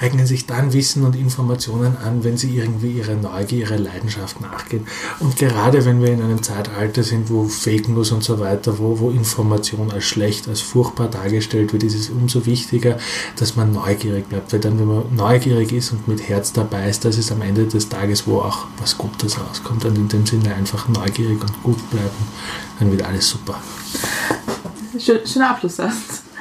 [0.02, 4.86] eignen sich dann Wissen und Informationen an, wenn sie irgendwie ihrer Neugier, ihrer Leidenschaft nachgehen.
[5.20, 8.98] Und gerade wenn wir in einem Zeitalter sind, wo Fake News und so weiter, wo,
[8.98, 12.98] wo Information als schlecht, als furchtbar dargestellt wird, ist es umso wichtiger,
[13.36, 14.52] dass man neugierig bleibt.
[14.52, 17.66] Weil dann, wenn man neugierig ist und mit Herz dabei ist, das ist am Ende
[17.66, 19.84] des Tages, wo auch was Gutes rauskommt.
[19.84, 22.10] Und in dem Sinne einfach neugierig und gut bleiben,
[22.80, 23.60] dann wird alles super.
[24.98, 26.31] Schön, schöner Abschlusssatz.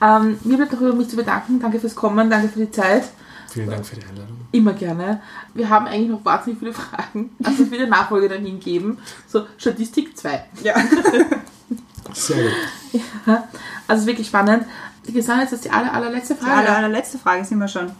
[0.00, 1.60] Ähm, mir bleibt noch über mich zu bedanken.
[1.60, 3.04] Danke fürs Kommen, danke für die Zeit.
[3.50, 4.36] Vielen Dank für die Einladung.
[4.52, 5.20] Immer gerne.
[5.54, 7.30] Wir haben eigentlich noch wahnsinnig viele Fragen.
[7.42, 8.98] Also es wird eine Nachfolge dann hingeben.
[9.26, 10.44] So, Statistik 2.
[10.62, 10.74] Ja.
[12.12, 13.02] Sehr gut.
[13.26, 13.48] Ja,
[13.86, 14.64] also wirklich spannend.
[15.04, 16.68] Wir sagen jetzt, das ist die aller, allerletzte Die Frage.
[16.68, 17.90] aller, allerletzte Frage sind wir schon.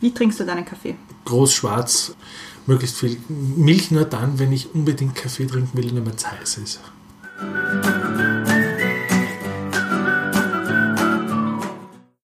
[0.00, 0.96] Wie trinkst du deinen Kaffee?
[1.24, 2.14] Groß, schwarz,
[2.66, 6.58] möglichst viel Milch nur dann, wenn ich unbedingt Kaffee trinken will und mir zu heiß
[6.58, 6.80] ist.